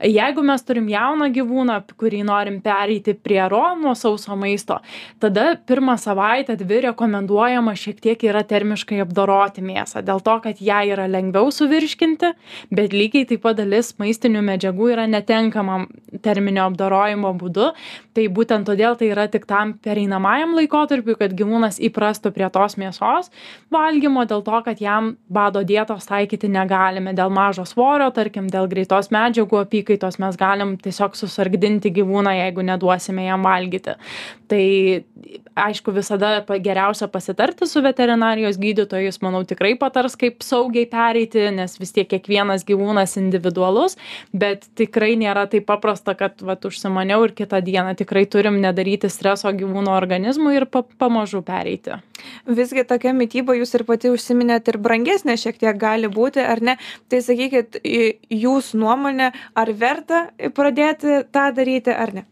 jeigu 0.02 0.42
mes 0.46 0.62
turim 0.62 0.88
jauną 0.90 1.30
gyvūną 1.34 1.80
kurį 1.98 2.22
norim 2.26 2.60
pereiti 2.62 3.14
prie 3.14 3.42
ro 3.50 3.74
nuo 3.78 3.94
sauso 3.98 4.36
maisto 4.36 4.78
tada 5.20 5.56
pirmą 5.66 5.96
savaitę 5.98 6.56
dvi 6.56 6.80
rekomenduojama 6.88 7.74
šiek 7.76 8.00
tiek 8.00 8.22
yra 8.24 8.42
termiškai 8.46 9.00
apdoroti 9.02 9.62
mėsą. 9.64 10.02
Dėl 10.06 10.22
to 10.24 10.36
kad 10.44 10.60
ją 10.62 10.80
yra 10.92 11.08
lengviau 11.10 11.50
suvirškinti 11.54 12.32
bet 12.74 12.94
lygiai 12.96 13.26
taip 13.28 13.42
pat 13.44 13.58
dalis 13.58 13.92
maistinių 13.98 14.42
medžiagų 14.46 14.92
yra 14.94 15.06
netenkama 15.10 15.80
terminio 16.22 16.66
apdorojimo 16.68 17.34
būdu. 17.40 17.72
Tai 18.14 18.26
būtent 18.34 18.68
todėl 18.68 18.96
tai 18.98 19.10
yra 19.12 19.26
tik 19.30 19.46
tam 19.50 19.74
pereinamajam 19.84 20.54
laikotarpiui 20.58 21.18
kad 21.18 21.34
gyvūnas 21.38 21.80
įprastų 21.90 22.32
prie 22.34 22.48
tos 22.54 22.78
mėsos 22.80 23.32
valgymo 23.74 24.24
dėl 24.28 24.44
to 24.46 24.62
kad 24.66 24.80
jam 24.82 25.16
bado 25.28 25.62
dietos 25.66 26.06
taikyti 26.08 26.50
negalime. 26.50 27.14
Dėl 27.18 27.32
mažo 27.34 27.66
svorio 27.68 28.10
tarkim 28.14 28.48
dėl 28.52 28.68
greitos 28.70 29.10
medžiagų 29.14 29.62
apykaitos 29.64 29.87
apykaitos 29.88 30.18
mes 30.20 30.36
galim 30.36 30.76
tiesiog 30.82 31.16
susargdinti 31.16 31.90
gyvūną 31.96 32.34
jeigu 32.36 32.62
neduosime 32.62 33.24
jam 33.24 33.42
valgyti. 33.42 33.94
Tai 34.48 34.64
aišku 35.58 35.92
visada 35.94 36.44
geriausia 36.64 37.08
pasitarti 37.12 37.66
su 37.66 37.82
veterinarijos 37.84 38.58
gydytoju 38.60 39.08
jis 39.08 39.20
manau 39.24 39.42
tikrai 39.48 39.74
patars 39.78 40.16
kaip 40.20 40.42
saugiai 40.46 40.86
pereiti 40.90 41.48
nes 41.54 41.78
vis 41.80 41.92
tiek 41.96 42.08
kiekvienas 42.10 42.64
gyvūnas 42.68 43.16
individualus 43.20 43.98
bet 44.32 44.68
tikrai 44.78 45.14
nėra 45.20 45.46
taip 45.50 45.66
paprasta 45.68 46.14
kad 46.18 46.42
vat 46.42 46.64
užsimaniau 46.68 47.24
ir 47.26 47.34
kitą 47.38 47.60
dieną 47.64 47.96
tikrai 47.98 48.24
turim 48.30 48.60
nedaryti 48.62 49.10
streso 49.12 49.52
gyvūno 49.54 49.94
organizmui 49.96 50.56
ir 50.58 50.68
pa 50.70 50.84
pamažu 50.98 51.42
pereiti. 51.46 51.98
Visgi 52.60 52.84
tokia 52.88 53.14
mityba 53.16 53.56
jūs 53.58 53.74
ir 53.78 53.84
pati 53.88 54.12
užsiminėt 54.12 54.70
ir 54.72 54.80
brangesnė 54.82 55.36
šiek 55.40 55.60
tiek 55.60 55.78
gali 55.78 56.10
būti 56.12 56.42
ar 56.42 56.62
ne? 56.64 56.76
Tai 57.08 57.20
sakykit 57.24 57.82
jūsų 58.34 58.80
nuomone 58.82 59.32
ar 59.54 59.74
verta 59.82 60.26
pradėti 60.54 61.22
tą 61.32 61.50
daryti 61.56 61.94
ar 61.94 62.16
ne 62.20 62.26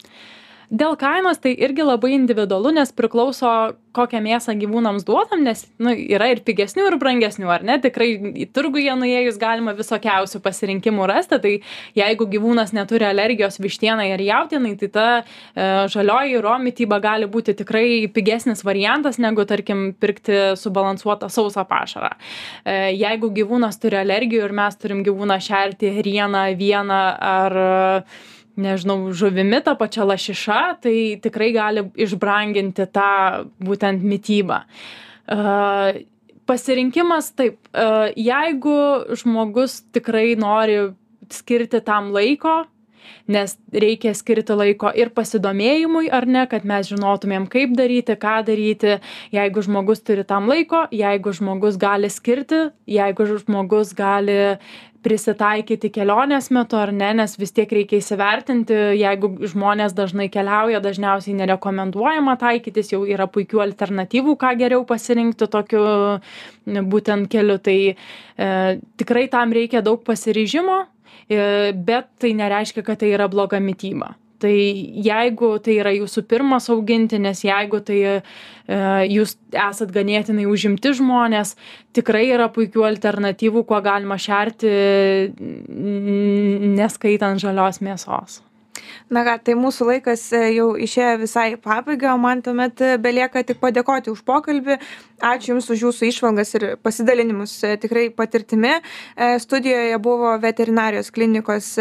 dėl 0.71 0.97
kainos 1.01 1.41
tai 1.43 1.55
irgi 1.55 1.87
labai 1.87 2.15
individualu 2.17 2.75
nes 2.77 2.93
priklauso 2.97 3.77
kokią 3.97 4.21
mėsą 4.25 4.55
gyvūnams 4.61 5.07
duodam 5.09 5.43
nes 5.47 5.65
nu 5.83 5.93
yra 5.95 6.29
ir 6.33 6.43
pigesnių 6.47 6.87
ir 6.91 6.97
brangesnių 7.01 7.51
ar 7.53 7.65
ne? 7.67 7.79
Tikrai 7.83 8.09
į 8.45 8.49
turguje 8.55 8.93
nuėjus 8.99 9.39
galima 9.41 9.73
visokiausių 9.77 10.43
pasirinkimų 10.45 11.09
rasti. 11.11 11.39
Tai 11.43 11.53
jeigu 11.99 12.29
gyvūnas 12.33 12.75
neturi 12.77 13.09
alergijos 13.09 13.61
vištienai 13.63 14.11
ar 14.15 14.23
jautienai 14.23 14.75
tai 14.81 14.91
ta 14.93 15.07
e, 15.17 15.25
žalioji 15.93 16.43
ro 16.45 16.57
mityba 16.63 17.01
gali 17.05 17.29
būti 17.31 17.57
tikrai 17.57 17.87
pigesnis 18.13 18.65
variantas 18.67 19.21
negu 19.23 19.47
tarkim 19.49 19.89
pirkti 20.01 20.57
subalansuotą 20.61 21.31
sausą 21.33 21.67
pašarą. 21.69 22.13
E, 22.65 22.79
jeigu 22.97 23.33
gyvūnas 23.37 23.81
turi 23.83 24.01
alergijų 24.03 24.45
ir 24.49 24.57
mes 24.57 24.81
turim 24.81 25.05
gyvūną 25.07 25.41
šerti 25.43 25.97
ėrieną 26.01 26.49
avieną 26.53 27.03
ar 27.33 27.61
nežinau 28.57 29.13
žuvimi 29.13 29.61
ta 29.65 29.77
pačia 29.79 30.05
lašiša 30.09 30.61
tai 30.85 30.97
tikrai 31.23 31.53
gali 31.55 31.87
išbranginti 32.07 32.89
tą 32.93 33.11
būtent 33.61 34.05
mitybą. 34.05 34.63
Pasirinkimas 36.47 37.33
taip 37.35 37.59
jeigu 38.17 38.79
žmogus 39.19 39.81
tikrai 39.93 40.37
nori 40.39 40.81
skirti 41.33 41.83
tam 41.83 42.13
laiko 42.15 42.65
nes 43.29 43.57
reikia 43.73 44.15
skirti 44.15 44.55
laiko 44.57 44.91
ir 44.95 45.11
pasidomėjimui 45.15 46.11
ar 46.15 46.27
ne 46.31 46.45
kad 46.51 46.67
mes 46.69 46.89
žinotumėm 46.91 47.49
kaip 47.51 47.75
daryti 47.79 48.17
ką 48.23 48.37
daryti 48.47 48.99
jeigu 49.35 49.65
žmogus 49.67 50.03
turi 50.07 50.27
tam 50.27 50.49
laiko 50.51 50.87
jeigu 50.95 51.35
žmogus 51.39 51.79
gali 51.81 52.11
skirti 52.13 52.67
jeigu 52.99 53.29
žmogus 53.35 53.95
gali 53.99 54.39
prisitaikyti 55.07 55.93
kelionės 55.95 56.49
metu 56.55 56.79
ar 56.81 56.91
ne 56.95 57.13
nes 57.21 57.37
vis 57.39 57.55
tiek 57.55 57.71
reikia 57.79 58.01
įsivertinti 58.03 58.75
jeigu 58.99 59.31
žmonės 59.53 59.95
dažnai 59.95 60.27
keliauja 60.35 60.81
dažniausiai 60.83 61.37
nerekomenduojama 61.39 62.35
taikytis 62.41 62.91
jau 62.91 63.05
yra 63.07 63.29
puikių 63.31 63.63
alternatyvų 63.69 64.37
ką 64.43 64.53
geriau 64.59 64.83
pasirinkti 64.89 65.47
tokiu 65.53 65.87
būtent 66.91 67.31
keliu 67.31 67.61
tai 67.63 67.79
e, 67.95 68.51
tikrai 68.99 69.27
tam 69.31 69.55
reikia 69.55 69.85
daug 69.87 70.03
pasiryžimo 70.07 70.83
e, 70.83 71.73
bet 71.73 72.11
tai 72.19 72.35
nereiškia 72.43 72.83
kad 72.87 73.05
tai 73.05 73.15
yra 73.15 73.31
bloga 73.31 73.63
mityba 73.63 74.17
tai 74.47 74.57
jeigu 75.05 75.51
tai 75.63 75.79
yra 75.83 75.93
jūsų 75.97 76.25
pirmas 76.31 76.71
augintinis 76.73 77.43
jeigu 77.47 77.83
tai 77.87 77.99
e, 78.15 78.17
jūs 79.11 79.37
esat 79.51 79.93
ganėtinai 79.95 80.47
užimti 80.51 80.95
žmonės 81.01 81.57
tikrai 81.97 82.27
yra 82.31 82.49
puikių 82.55 82.87
alternatyvų 82.93 83.67
kuo 83.69 83.83
galima 83.85 84.19
šerti 84.23 84.73
neskaitant 86.79 87.43
žalios 87.43 87.83
mėsos 87.83 88.41
na 89.11 89.23
ką 89.27 89.37
tai 89.47 89.55
mūsų 89.59 89.87
laikas 89.91 90.25
e, 90.35 90.43
jau 90.57 90.73
išėjo 90.83 91.13
visai 91.23 91.47
į 91.55 91.61
pabaigą 91.63 92.15
o 92.15 92.19
man 92.21 92.43
tuomet 92.43 92.83
e, 92.83 92.97
belieka 93.03 93.43
tik 93.47 93.61
padėkoti 93.63 94.11
už 94.13 94.25
pokalbį. 94.27 94.79
Ačiū 95.27 95.55
jums 95.55 95.71
už 95.73 95.87
jūsų 95.87 96.11
įžvalgas 96.11 96.53
ir 96.59 96.67
pasidalinimus 96.83 97.55
e, 97.65 97.77
tikrai 97.81 98.09
patirtimi. 98.11 98.75
Studijoje 99.43 99.97
buvo 100.03 100.35
veterinarijos 100.43 101.13
klinikos 101.15 101.73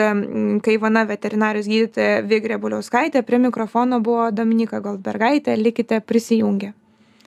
kaivana 0.65 1.05
veterinarijos 1.09 1.69
gydytoja 1.71 2.23
vigrė 2.29 2.61
buliauskaitė 2.61 3.25
prie 3.27 3.41
mikrofono 3.49 3.99
buvo 4.05 4.29
dominyka 4.31 4.81
goldbergaitė 4.85 5.57
likite 5.59 6.01
prisijungę 6.05 6.73